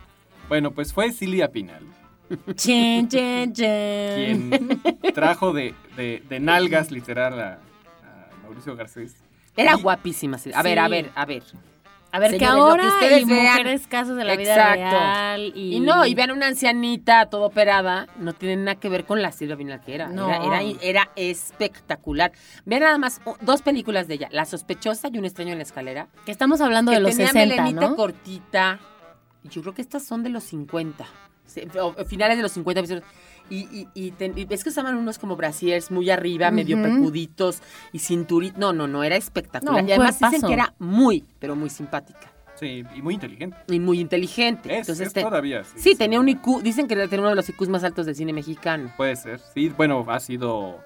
[0.47, 1.83] Bueno, pues fue Silvia Pinal.
[2.55, 3.07] Chen.
[3.09, 4.79] Quien
[5.13, 7.59] trajo de, de, nalgas literal a,
[8.43, 9.15] Mauricio Garcés.
[9.57, 10.37] Era y, guapísima.
[10.53, 11.43] A ver, a ver, a ver.
[12.15, 13.45] A ver, que Señores, ahora que ustedes y vean.
[13.57, 14.79] mujeres casos de la vida Exacto.
[14.79, 15.75] real y...
[15.75, 19.31] Y no, y vean una ancianita toda operada, no tiene nada que ver con la
[19.33, 20.07] Silvia Pinal que era.
[20.07, 20.29] No.
[20.29, 22.31] Era, era, era espectacular.
[22.65, 26.07] Vean nada más dos películas de ella, La sospechosa y Un extraño en la escalera.
[26.25, 27.95] Que estamos hablando que de los tenía 60, melenita ¿no?
[27.95, 28.79] cortita.
[29.43, 31.05] Yo creo que estas son de los 50.
[31.45, 33.03] se- o- o finales de los 50.
[33.49, 37.61] Y, y, y ten- y ves que usaban unos como brasiers muy arriba, medio pecuditos
[37.91, 38.57] y cinturitos.
[38.59, 39.83] No, no, no, era espectacular.
[39.83, 42.31] No, y además dicen que era muy, pero muy simpática.
[42.55, 43.57] Sí, y muy inteligente.
[43.67, 44.71] Y muy inteligente.
[44.73, 45.63] Es, Entonces, es te- todavía.
[45.75, 48.31] Sí, tenía un IQ, dicen que tenía uno de los IQs más altos del cine
[48.33, 48.91] mexicano.
[48.95, 49.69] Puede ser, sí.
[49.75, 50.79] Bueno, ha sido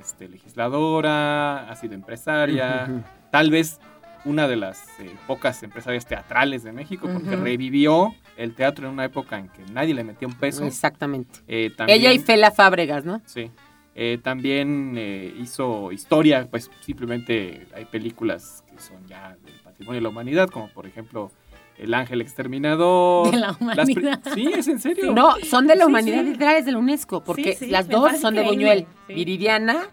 [0.00, 3.80] este, legisladora, ha sido empresaria, tal vez
[4.26, 9.04] una de las eh, pocas empresarias teatrales de México, porque revivió el teatro en una
[9.06, 10.64] época en que nadie le metía un peso.
[10.66, 11.38] Exactamente.
[11.48, 13.22] Eh, también- Ella y Fela Fábregas, ¿no?
[13.24, 13.50] Sí.
[13.94, 20.02] Eh, también eh, hizo historia, pues simplemente hay películas que son ya del patrimonio de
[20.02, 21.30] la humanidad, como por ejemplo
[21.78, 23.30] El Ángel Exterminador.
[23.30, 24.20] De la humanidad.
[24.34, 25.12] sí, es en serio.
[25.12, 26.30] No, son de la Sí, humanidad sí.
[26.30, 29.14] literales de la UNESCO, porque Sí, sí, las dos son de Buñuel, sí.
[29.14, 29.86] Viridiana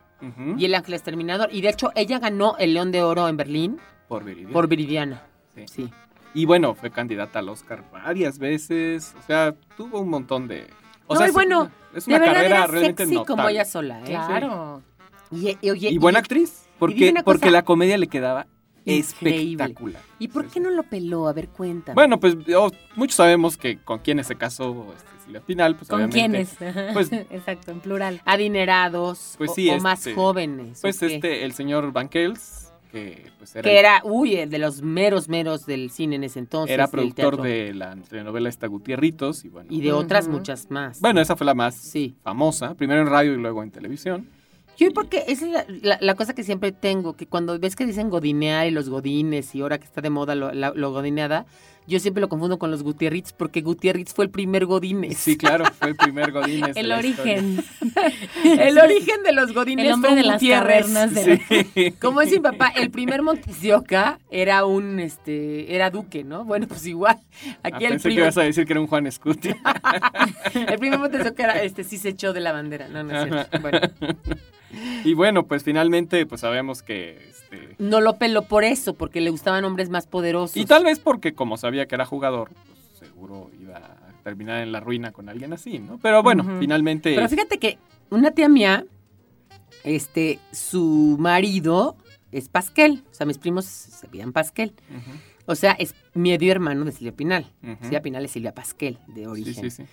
[0.58, 1.50] y El Ángel Exterminador.
[1.52, 3.78] Y de hecho, ella ganó el León de Oro en Berlín
[4.20, 4.54] Por Viridiana.
[4.54, 5.24] por Viridiana.
[5.56, 5.64] Sí.
[5.68, 5.90] Sí.
[6.34, 9.14] Y bueno, fue candidata al Oscar varias veces.
[9.20, 10.68] O sea, tuvo un montón de.
[11.08, 13.16] O No, sea, y es bueno, una- es De una verdad carrera era realmente sexy
[13.16, 13.36] notable.
[13.42, 14.06] como ella sola, ¿eh?
[14.06, 14.82] Claro.
[15.32, 16.64] Y, Y buena actriz.
[16.80, 18.48] Porque, porque la comedia le quedaba
[18.86, 19.64] Increíble.
[19.64, 20.02] espectacular.
[20.20, 21.28] ¿Y por qué no lo peló?
[21.28, 21.94] A ver, cuéntame.
[21.96, 25.76] Bueno, pues oh, muchos sabemos que con quién se casó este, Silvia Pinal.
[25.76, 26.94] Pues, ¿Con obviamente, quiénes?
[26.94, 28.22] Pues- Exacto, en plural.
[28.26, 30.80] Adinerados Pues o- sí, o, más este, jóvenes.
[30.80, 32.63] ¿o Pues este, el señor Banquels,
[32.94, 36.38] que pues era, Que era, uy, el de los meros meros del cine en ese
[36.40, 36.74] entonces.
[36.74, 39.44] era productor de la telenovela esta Gutierritos.
[39.44, 41.02] Y bueno, Y de otras muchas más.
[41.02, 42.16] bueno, esa fue la más Sí.
[42.24, 42.76] famosa.
[42.76, 44.28] Primero en radio y luego en televisión.
[44.78, 47.86] Yo porque esa es la, la- la cosa que siempre tengo, que cuando ves que
[47.86, 51.46] dicen godinear y los godines y ahora que está de moda lo, la- lo godineada,
[51.88, 55.18] yo siempre lo confundo con los Gutierritz porque Gutierritz fue el primer godines.
[55.18, 56.76] Sí, claro, fue el primer Godínez.
[56.76, 57.64] El origen.
[58.44, 60.86] el origen de los godines El hombre fue de las Gutiérrez.
[60.88, 61.42] cavernas de
[61.76, 61.92] la-.
[62.00, 66.46] Como es mi papá, el primer Montesioca era un, este, era duque, ¿no?
[66.46, 67.18] Bueno, pues igual.
[67.48, 69.50] Ah, Aquí el pensé que primer, ibas a decir que era un Juan Scuti.
[70.68, 72.88] el primer Montesioca era, este, sí se echó de la bandera.
[72.88, 73.60] No, no es cierto.
[73.60, 73.80] Bueno,
[75.04, 77.33] y bueno, pues finalmente, pues sabemos que.
[77.54, 80.58] Este, no lo peló por eso, porque le gustaban hombres más poderosos.
[80.58, 82.80] y tal vez porque, como sabía que era jugador, pues
[83.10, 85.98] seguro iba a terminar en la ruina con alguien así, ¿no?
[86.02, 87.14] Pero bueno, finalmente.
[87.16, 87.78] Pero fíjate que
[88.10, 88.86] una tía mía,
[89.84, 91.98] este, su marido
[92.32, 93.04] es Pasquel.
[93.12, 94.74] O sea, mis primos se piden Pasquel.
[95.46, 97.52] O sea, es medio hermano de Silvia Pinal.
[97.62, 97.76] ujú.
[97.82, 99.56] Silvia Pinal es Silvia Pasquel, de Sí, origen.
[99.56, 99.84] sí, sí.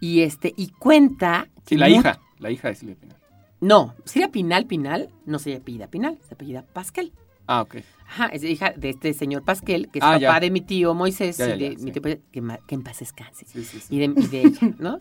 [0.00, 1.48] Y este, y cuenta.
[1.66, 3.18] Sí, la hija, la hija de Silvia Pinal.
[3.66, 7.12] No, Silvia Pinal Pinal no se apellida Pinal, se apellida Pasquel.
[7.46, 7.76] Ah, ok.
[8.06, 10.40] Ajá, es hija de este señor Pasquel, que es Ah, papá ya.
[10.40, 11.90] de mi tío Moisés, Ya, ya, y de mi sí.
[11.92, 12.20] tío, que,
[12.66, 13.46] que en paz descanse.
[13.46, 13.94] Sí, sí, sí.
[13.94, 15.00] Y de, y de ella, ¿no?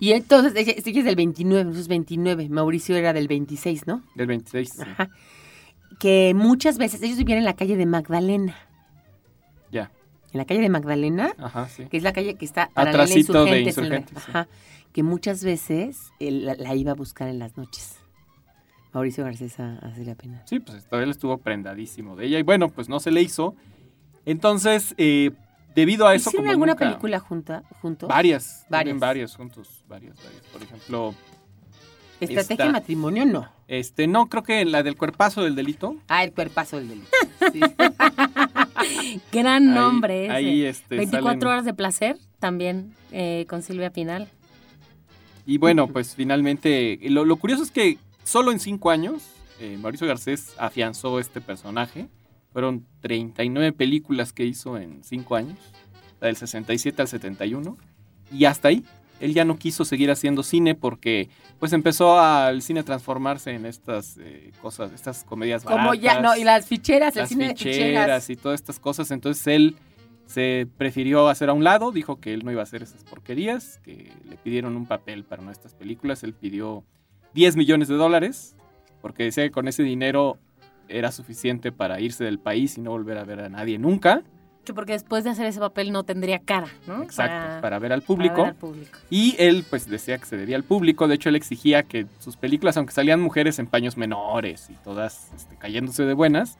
[0.00, 4.02] Y entonces, ella, ella es del 29, nosotros es 29, Mauricio era del 26, ¿no?
[4.14, 4.70] Del 26.
[4.70, 4.82] sí.
[4.82, 5.10] Ajá.
[5.98, 8.56] Que muchas veces ellos vivían en la calle de Magdalena.
[9.70, 9.90] Ya.
[10.32, 11.86] En la calle de Magdalena, Ajá, sí.
[11.86, 14.16] que es la calle que está paralela Atrasito de Insurgentes.
[14.16, 14.48] en la- ajá,
[14.92, 17.98] que muchas veces él la, la iba a buscar en las noches.
[18.94, 20.42] Mauricio Garcés a, a Silvia Pinal.
[20.46, 22.38] Sí, pues todavía él estuvo prendadísimo de ella.
[22.38, 23.54] Y bueno, pues no se le hizo.
[24.24, 25.32] Entonces, eh,
[25.74, 26.30] debido a eso.
[26.30, 28.08] ¿Hicieron como alguna nunca- película junta, juntos?
[28.08, 28.64] Varias.
[28.70, 28.98] Varias.
[28.98, 29.36] Varias.
[29.36, 29.84] juntos.
[29.88, 30.42] Varias, varias.
[30.52, 31.14] Por ejemplo,
[32.20, 33.48] Estrategia Está- de matrimonio, no.
[33.68, 35.96] este, no, creo que la del cuerpazo del delito.
[36.08, 37.08] Ah, el cuerpazo del delito.
[37.52, 37.60] Sí.
[39.32, 40.32] Gran Ahí- nombre ese.
[40.34, 44.28] Ahí, este, 24 salen- horas de placer, también eh, con Silvia Pinal.
[45.46, 49.22] Y bueno, pues finalmente, lo curioso es que solo en cinco años,
[49.60, 52.08] eh, Mauricio Garcés afianzó este personaje.
[52.52, 55.58] Fueron 39 películas que hizo en cinco años,
[56.20, 57.76] la del 67 al 71,
[58.32, 58.84] y hasta ahí.
[59.20, 63.64] Él ya no quiso seguir haciendo cine porque pues empezó al cine a transformarse en
[63.64, 65.84] estas eh, cosas, estas comedias baratas.
[65.84, 69.10] Como ya, no, y las ficheras, el las cine de ficheras y todas estas cosas.
[69.12, 69.76] Entonces él
[70.26, 73.78] se prefirió hacer a un lado, dijo que él no iba a hacer esas porquerías,
[73.84, 76.24] que le pidieron un papel para estas películas.
[76.24, 76.84] Él pidió
[77.34, 78.56] 10 millones de dólares,
[79.02, 80.38] porque decía que con ese dinero
[80.88, 84.22] era suficiente para irse del país y no volver a ver a nadie nunca.
[84.74, 87.02] Porque después de hacer ese papel no tendría cara, ¿no?
[87.02, 88.36] Exacto, para, ver al para público.
[88.36, 88.98] ver al público.
[89.10, 92.36] Y él pues decía que se debía al público, de hecho él exigía que sus
[92.38, 96.56] películas, aunque salían mujeres en paños menores y todas este, cayéndose de buenas,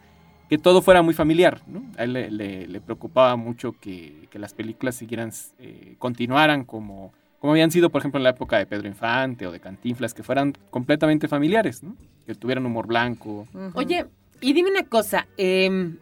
[0.50, 1.62] que todo fuera muy familiar.
[1.66, 1.82] ¿no?
[1.96, 7.14] A él le, le- le preocupaba mucho que, que las películas siguieran, eh, continuaran como,
[7.44, 10.22] como habían sido, por ejemplo, en la época de Pedro Infante o de Cantinflas, que
[10.22, 11.94] fueran completamente familiares, ¿no?
[12.24, 13.46] que tuvieran humor blanco.
[13.74, 14.06] Oye,
[14.40, 15.98] y dime una cosa, em,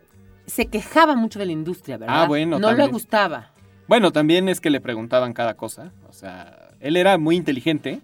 [0.46, 2.22] se quejaba mucho de la industria, ¿verdad?
[2.22, 3.50] Ah, bueno, No le gustaba.
[3.88, 5.90] Bueno, también es que le preguntaban cada cosa.
[6.08, 8.02] O sea, él era muy inteligente,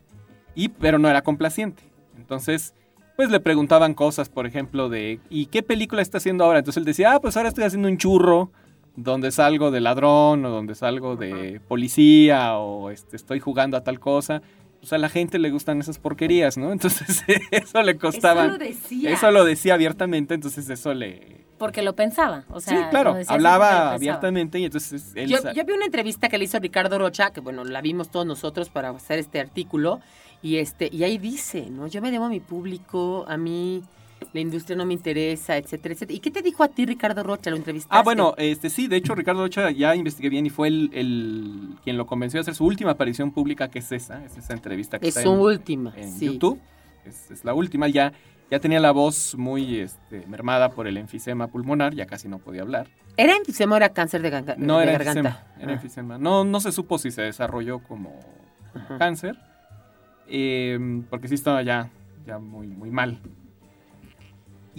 [0.57, 1.84] y, pero no era complaciente.
[2.16, 2.74] Entonces,
[3.14, 6.59] pues le preguntaban cosas, por ejemplo, de ¿y qué película está haciendo ahora?
[6.59, 8.51] Entonces él decía, ah, pues ahora estoy haciendo un churro
[8.99, 14.01] donde salgo de ladrón o donde salgo de policía o este, estoy jugando a tal
[14.01, 14.43] cosa.
[14.81, 16.73] Pues a la gente le gustan esas porquerías, ¿no?
[16.73, 18.45] Entonces eso le costaba.
[18.47, 19.11] Eso lo decía.
[19.11, 21.47] Eso lo decía abiertamente, entonces eso le...
[21.59, 22.45] Porque lo pensaba.
[22.51, 25.29] O sea, sí, claro, hablaba abiertamente y entonces él...
[25.29, 28.69] Yo, vi una entrevista que le hizo Ricardo Rocha, que bueno, la vimos todos nosotros
[28.69, 30.01] para hacer este artículo,
[30.41, 31.89] y este, y ahí dice, ¿no?
[31.89, 33.83] Yo me debo a mi público, a mí
[34.33, 36.16] la industria no me interesa, etcétera, etcétera.
[36.16, 37.51] ¿Y qué te dijo a ti Ricardo Rocha?
[37.51, 37.97] ¿Lo entrevistaste?
[37.97, 41.77] Ah, bueno, este sí, de hecho Ricardo Rocha ya investigué bien y fue el, el-
[41.83, 44.99] quien lo convenció a hacer su última aparición pública, que es esa, es esa entrevista
[44.99, 46.27] que es está su en, última, en sí.
[46.27, 46.61] YouTube.
[47.05, 48.12] Es, es la última, ya,
[48.51, 52.62] ya tenía la voz muy este, mermada por el enfisema pulmonar, ya casi no podía
[52.62, 52.87] hablar.
[53.16, 55.21] ¿Era enfisema o era cáncer de, ganga- No de era garganta?
[55.31, 56.19] enfisema, era Ah, enfisema.
[56.19, 58.21] No, no se supo si se desarrolló como
[58.75, 58.99] ajá.
[58.99, 59.37] cáncer,
[60.27, 61.91] eh, porque sí estaba ya,
[62.27, 63.19] ya muy, muy mal.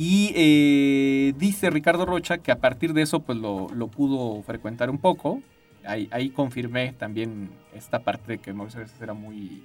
[0.02, 4.90] Y eh, dice Ricardo Rocha que a partir de eso pues lo, lo pudo frecuentar
[4.90, 5.42] un poco.
[5.86, 9.62] Ahí, ahí confirmé también esta parte de que Mauricio era muy,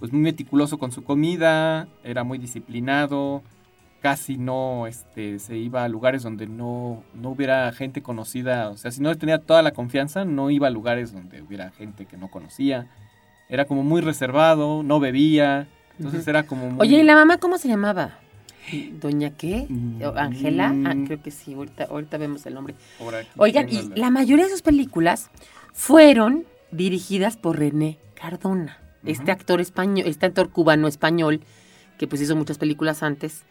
[0.00, 3.44] pues muy meticuloso con su comida, era muy disciplinado,
[4.00, 8.68] casi no este, se iba a lugares donde no, no hubiera gente conocida.
[8.68, 12.06] O sea, si no tenía toda la confianza, no iba a lugares donde hubiera gente
[12.06, 12.88] que no conocía.
[13.48, 15.68] Era como muy reservado, no bebía.
[15.98, 16.88] Entonces era como muy...
[16.88, 18.18] Oye, ¿y la mamá cómo se llamaba?
[19.00, 19.66] ¿Doña qué?
[19.68, 20.02] Mm.
[20.02, 20.74] ¿O ¿Ángela?
[20.86, 22.74] Ah, creo que sí, ahorita, ahorita vemos el nombre.
[23.00, 25.30] Aquí Oigan, y la mayoría de sus películas
[25.72, 31.40] fueron dirigidas por René Cardona, este actor español, este actor cubano español
[31.98, 33.44] que pues hizo muchas películas antes.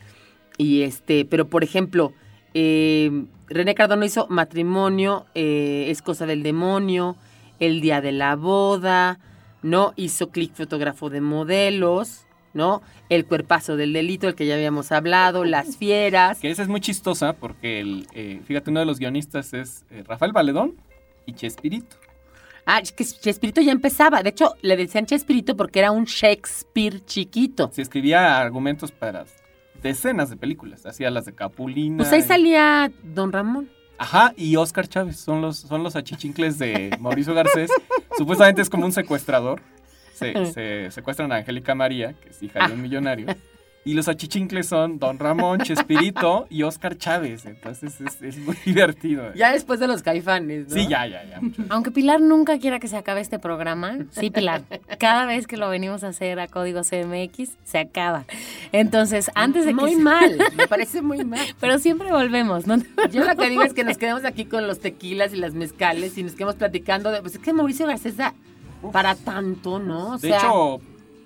[0.57, 2.13] Y este, pero por ejemplo,
[2.53, 7.15] eh, René Cardona hizo Matrimonio, eh, Es cosa del demonio,
[7.59, 9.19] El día de la boda,
[9.61, 9.93] ¿no?
[9.95, 12.81] Hizo Click fotógrafo de modelos, ¿no?
[13.09, 16.39] El cuerpazo del delito, el que ya habíamos hablado, Las fieras.
[16.39, 20.03] Que esa es muy chistosa porque, el, eh, fíjate, uno de los guionistas es eh,
[20.07, 20.75] Rafael Valedón
[21.25, 21.95] y Chespirito.
[22.65, 24.21] Ah, Chespirito ya empezaba.
[24.21, 27.71] De hecho, le decían Chespirito porque era un Shakespeare chiquito.
[27.73, 29.25] Se escribía argumentos para
[29.81, 30.85] decenas de películas.
[30.85, 31.97] Hacía las de Capulina.
[31.97, 33.69] Pues ahí y- salía Don Ramón.
[33.97, 35.17] Ajá, y Oscar Chávez.
[35.17, 37.69] Son los, son los achichincles de Mauricio Garcés.
[38.17, 39.61] Supuestamente es como un secuestrador.
[40.21, 43.27] Se, se secuestran a Angélica María, que es hija de un millonario.
[43.83, 47.47] Y los achichincles son Don Ramón, Chespirito y Oscar Chávez.
[47.47, 49.33] Entonces es, es muy divertido.
[49.33, 50.75] Ya después de los caifanes, ¿no?
[50.75, 51.39] Sí, ya, ya, ya.
[51.69, 54.63] Aunque Pilar nunca quiera que se acabe este programa, sí, Pilar,
[54.99, 58.25] cada vez que lo venimos a hacer a Código CMX, se acaba.
[58.71, 59.81] Entonces, antes de que...
[59.81, 61.39] Muy mal, me parece muy mal.
[61.59, 62.77] Pero siempre volvemos, ¿no?
[63.11, 66.17] Yo lo que digo es que nos quedamos aquí con los tequilas y las mezcales
[66.19, 67.21] y nos quedamos platicando de...
[67.21, 68.35] Pues es que Mauricio Garcés da
[68.91, 70.13] para tanto, ¿no?
[70.13, 70.79] O De sea, hecho,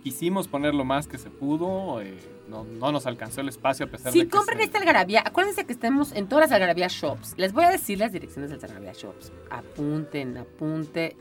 [0.03, 2.01] quisimos poner lo más que se pudo.
[2.01, 2.13] eh,
[2.47, 5.23] no, no nos alcanzó el espacio a pesar Si de que compren se- esta algarabía,
[5.25, 7.33] acuérdense que estamos en todas las algarabía shops.
[7.37, 9.31] Les voy a decir las direcciones de las algarabía shops.
[9.49, 11.15] Apunten, apunte.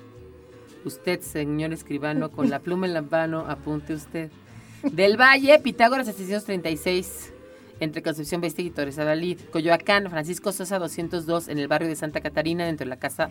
[0.85, 4.31] Usted, señor escribano, con la pluma en la mano, apunte usted.
[4.83, 7.33] Del Valle, Pitágoras 636,
[7.81, 9.41] entre Concepción Beistegui y Torres Adalid.
[9.51, 13.31] Coyoacán, Francisco Sosa 202, en el barrio de Santa Catarina, dentro de la casa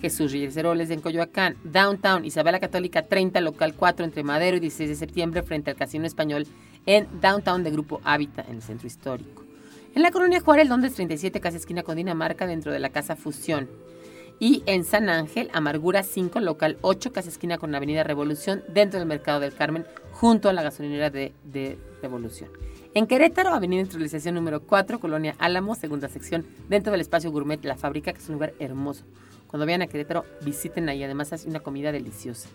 [0.00, 1.56] Jesús Reyes Heroles en Coyoacán.
[1.64, 6.06] Downtown, Isabela Católica 30, local 4, entre Madero y 16 de septiembre, frente al Casino
[6.06, 6.46] Español,
[6.86, 9.44] en Downtown de Grupo Hábitat, en el centro histórico.
[9.94, 13.68] En la colonia Juárez, Londres 37, casi esquina con Dinamarca, dentro de la Casa Fusión.
[14.38, 19.08] Y en San Ángel, Amargura 5, local 8, casi esquina con Avenida Revolución, dentro del
[19.08, 22.50] Mercado del Carmen, junto a la gasolinera de, Revolución.
[22.92, 27.76] En Querétaro, Avenida Industrialización número 4, Colonia Álamo, segunda sección, dentro del espacio gourmet La
[27.76, 29.04] Fábrica, que es un lugar hermoso.
[29.48, 32.48] Cuando vayan a Querétaro, visiten ahí, además hace una comida deliciosa.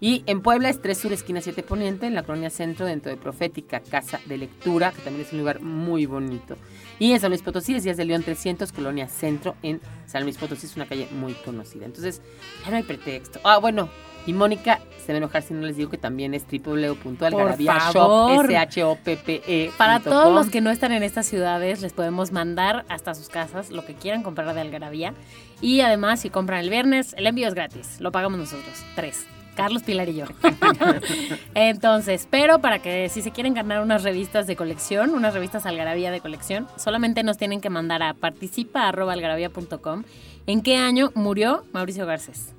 [0.00, 3.16] Y en Puebla es 3 Sur, esquina 7 Poniente, en la colonia Centro, dentro de
[3.16, 6.56] Profética, Casa de Lectura, que también es un lugar muy bonito.
[6.98, 10.36] Y en San Luis Potosí es Díaz de León 300, colonia Centro, en San Luis
[10.36, 11.86] Potosí, es una calle muy conocida.
[11.86, 12.20] Entonces,
[12.64, 13.40] ya no hay pretexto.
[13.44, 13.88] Ah, bueno,
[14.26, 16.80] y Mónica se va a enojar si no les digo que también es favor.
[16.80, 19.70] www.algarabiashop.e.
[19.78, 23.70] Para todos los que no están en estas ciudades, les podemos mandar hasta sus casas
[23.70, 25.14] lo que quieran comprar de Algarabía.
[25.60, 28.00] Y además, si compran el viernes, el envío es gratis.
[28.00, 28.82] Lo pagamos nosotros.
[28.96, 29.26] Tres.
[29.56, 30.26] Carlos, Pilar y yo.
[31.54, 36.10] Entonces, pero para que si se quieren ganar unas revistas de colección, unas revistas Algarabía
[36.10, 40.04] de colección, solamente nos tienen que mandar a participa.algarabía.com
[40.46, 42.52] en qué año murió Mauricio Garcés.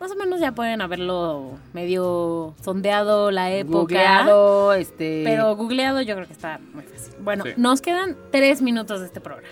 [0.00, 3.78] Más o menos ya pueden haberlo medio sondeado la época.
[3.78, 5.22] Googleado, este...
[5.24, 7.14] Pero googleado yo creo que está muy fácil.
[7.20, 7.50] Bueno, Sí.
[7.56, 9.48] nos quedan tres minutos de este programa.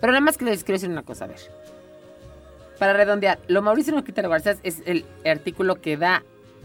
[0.00, 1.38] Pero nada más que les quiero decir una cosa, a ver.
[2.80, 6.24] Para redondear, lo Mauricio no quita García es el artículo que da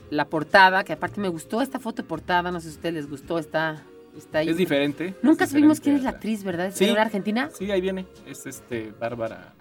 [0.09, 2.95] la portada, que aparte me gustó esta foto de portada, no sé si a ustedes
[2.95, 3.83] les gustó, está,
[4.17, 4.47] está ahí.
[4.49, 5.13] Es diferente.
[5.21, 6.67] Nunca es supimos diferente quién es la actriz, ¿verdad?
[6.67, 6.89] ¿Es Sí.
[6.89, 7.49] una argentina?
[7.53, 8.05] Sí, ahí viene.
[8.25, 9.51] Es este, Bárbara.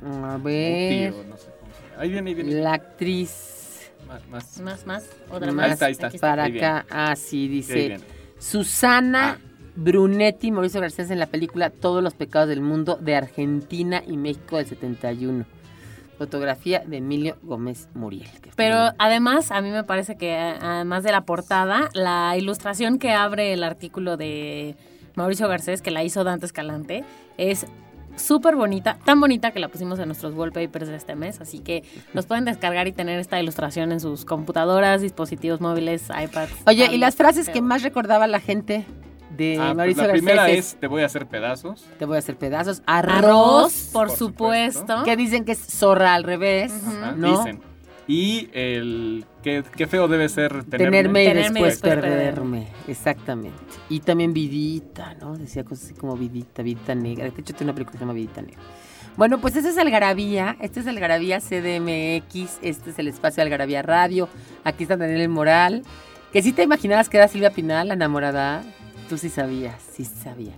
[0.00, 2.02] no sé A ver, Muti o no sé cómo se llama.
[2.02, 2.52] Ahí viene, ahí viene.
[2.62, 4.60] la actriz Más, más.
[4.60, 5.10] Más, más.
[5.30, 5.72] Otra Ahí más.
[5.72, 6.10] está, ahí está.
[6.20, 6.66] Para ahí viene.
[6.66, 6.86] acá.
[6.88, 8.04] Ah, sí, Sí, ahí dice viene.
[8.38, 9.38] Susana Ah.
[9.76, 14.56] Brunetti, Mauricio Garcés en la película Todos los pecados del mundo de Argentina y México
[14.56, 15.44] del 71.
[16.16, 18.28] Fotografía de Emilio Gómez Muriel.
[18.56, 23.52] Pero además, a mí me parece que además de la portada, la ilustración que abre
[23.52, 24.76] el artículo de
[25.14, 27.04] Mauricio Garcés, que la hizo Dante Escalante,
[27.36, 27.66] es
[28.16, 31.84] súper bonita, tan bonita que la pusimos en nuestros wallpapers de este mes, así que
[32.14, 36.62] los pueden descargar y tener esta ilustración en sus computadoras, dispositivos móviles, iPads.
[36.66, 38.86] Oye, ¿y las frases que más recordaba la gente
[39.36, 40.22] de Ah, pues Mauricio la Garcés?
[40.24, 41.84] primera es, es Te voy a hacer pedazos.
[41.98, 42.82] Te voy a hacer pedazos.
[42.86, 43.14] Arroz.
[43.16, 44.80] Arroz, por, por supuesto.
[44.80, 45.04] supuesto.
[45.04, 46.72] Que dicen que es zorra al revés.
[46.86, 47.38] Ajá, ¿no?
[47.38, 47.60] Dicen.
[48.08, 50.98] Y el qué, qué feo debe ser tenerme.
[50.98, 52.68] Tenerme y Tenerme después después perderme.
[52.86, 53.58] Exactamente.
[53.88, 55.36] Y también vidita, ¿no?
[55.36, 57.24] Decía cosas así como vidita, vidita negra.
[57.24, 58.60] De hecho, tiene una película que se llama Vidita Negra.
[59.16, 60.56] Bueno, pues ese es Algarabía.
[60.60, 62.58] Este es Algarabía CDMX.
[62.62, 64.28] Este es el espacio de Algarabía Radio.
[64.62, 65.82] Aquí está Daniel Moral.
[66.32, 68.62] Que sí te imaginabas que era Silvia Pinal, la enamorada.
[69.08, 70.56] Tú sí sabías, sí sabías.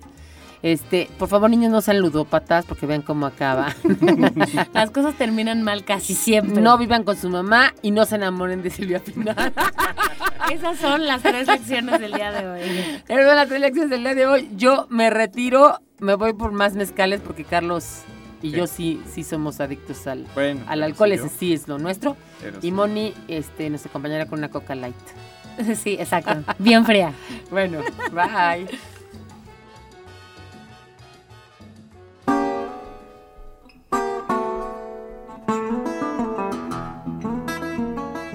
[0.62, 3.74] Este, por favor, niños, no sean ludópatas porque vean cómo acaba.
[4.74, 6.60] Las cosas terminan mal casi siempre.
[6.60, 9.52] No vivan con su mamá y no se enamoren de Silvia Pinal.
[10.52, 12.60] Esas son las tres lecciones del día de hoy.
[13.06, 14.50] Esas son las tres lecciones del día de hoy.
[14.56, 18.02] Yo me retiro, me voy por más mezcales porque Carlos
[18.40, 21.78] y yo sí, sí somos adictos al, Bueno, al pero alcohol, ese sí es lo
[21.78, 22.16] nuestro.
[22.40, 22.72] pero Y sí.
[22.72, 24.94] Moni este, nos acompañará con una coca light.
[25.76, 26.54] Sí, exacto.
[26.58, 27.12] Bien fría.
[27.50, 27.80] Bueno,
[28.12, 28.66] bye.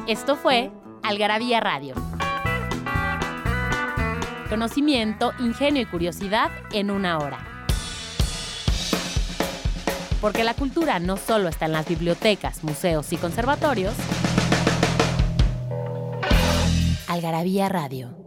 [0.08, 0.70] Esto fue
[1.02, 1.96] Algarabía Radio.
[4.50, 7.40] Conocimiento, ingenio y curiosidad en una hora.
[10.22, 13.96] Porque la cultura no solo está en las bibliotecas, museos y conservatorios.
[17.14, 18.23] Algarabía Radio.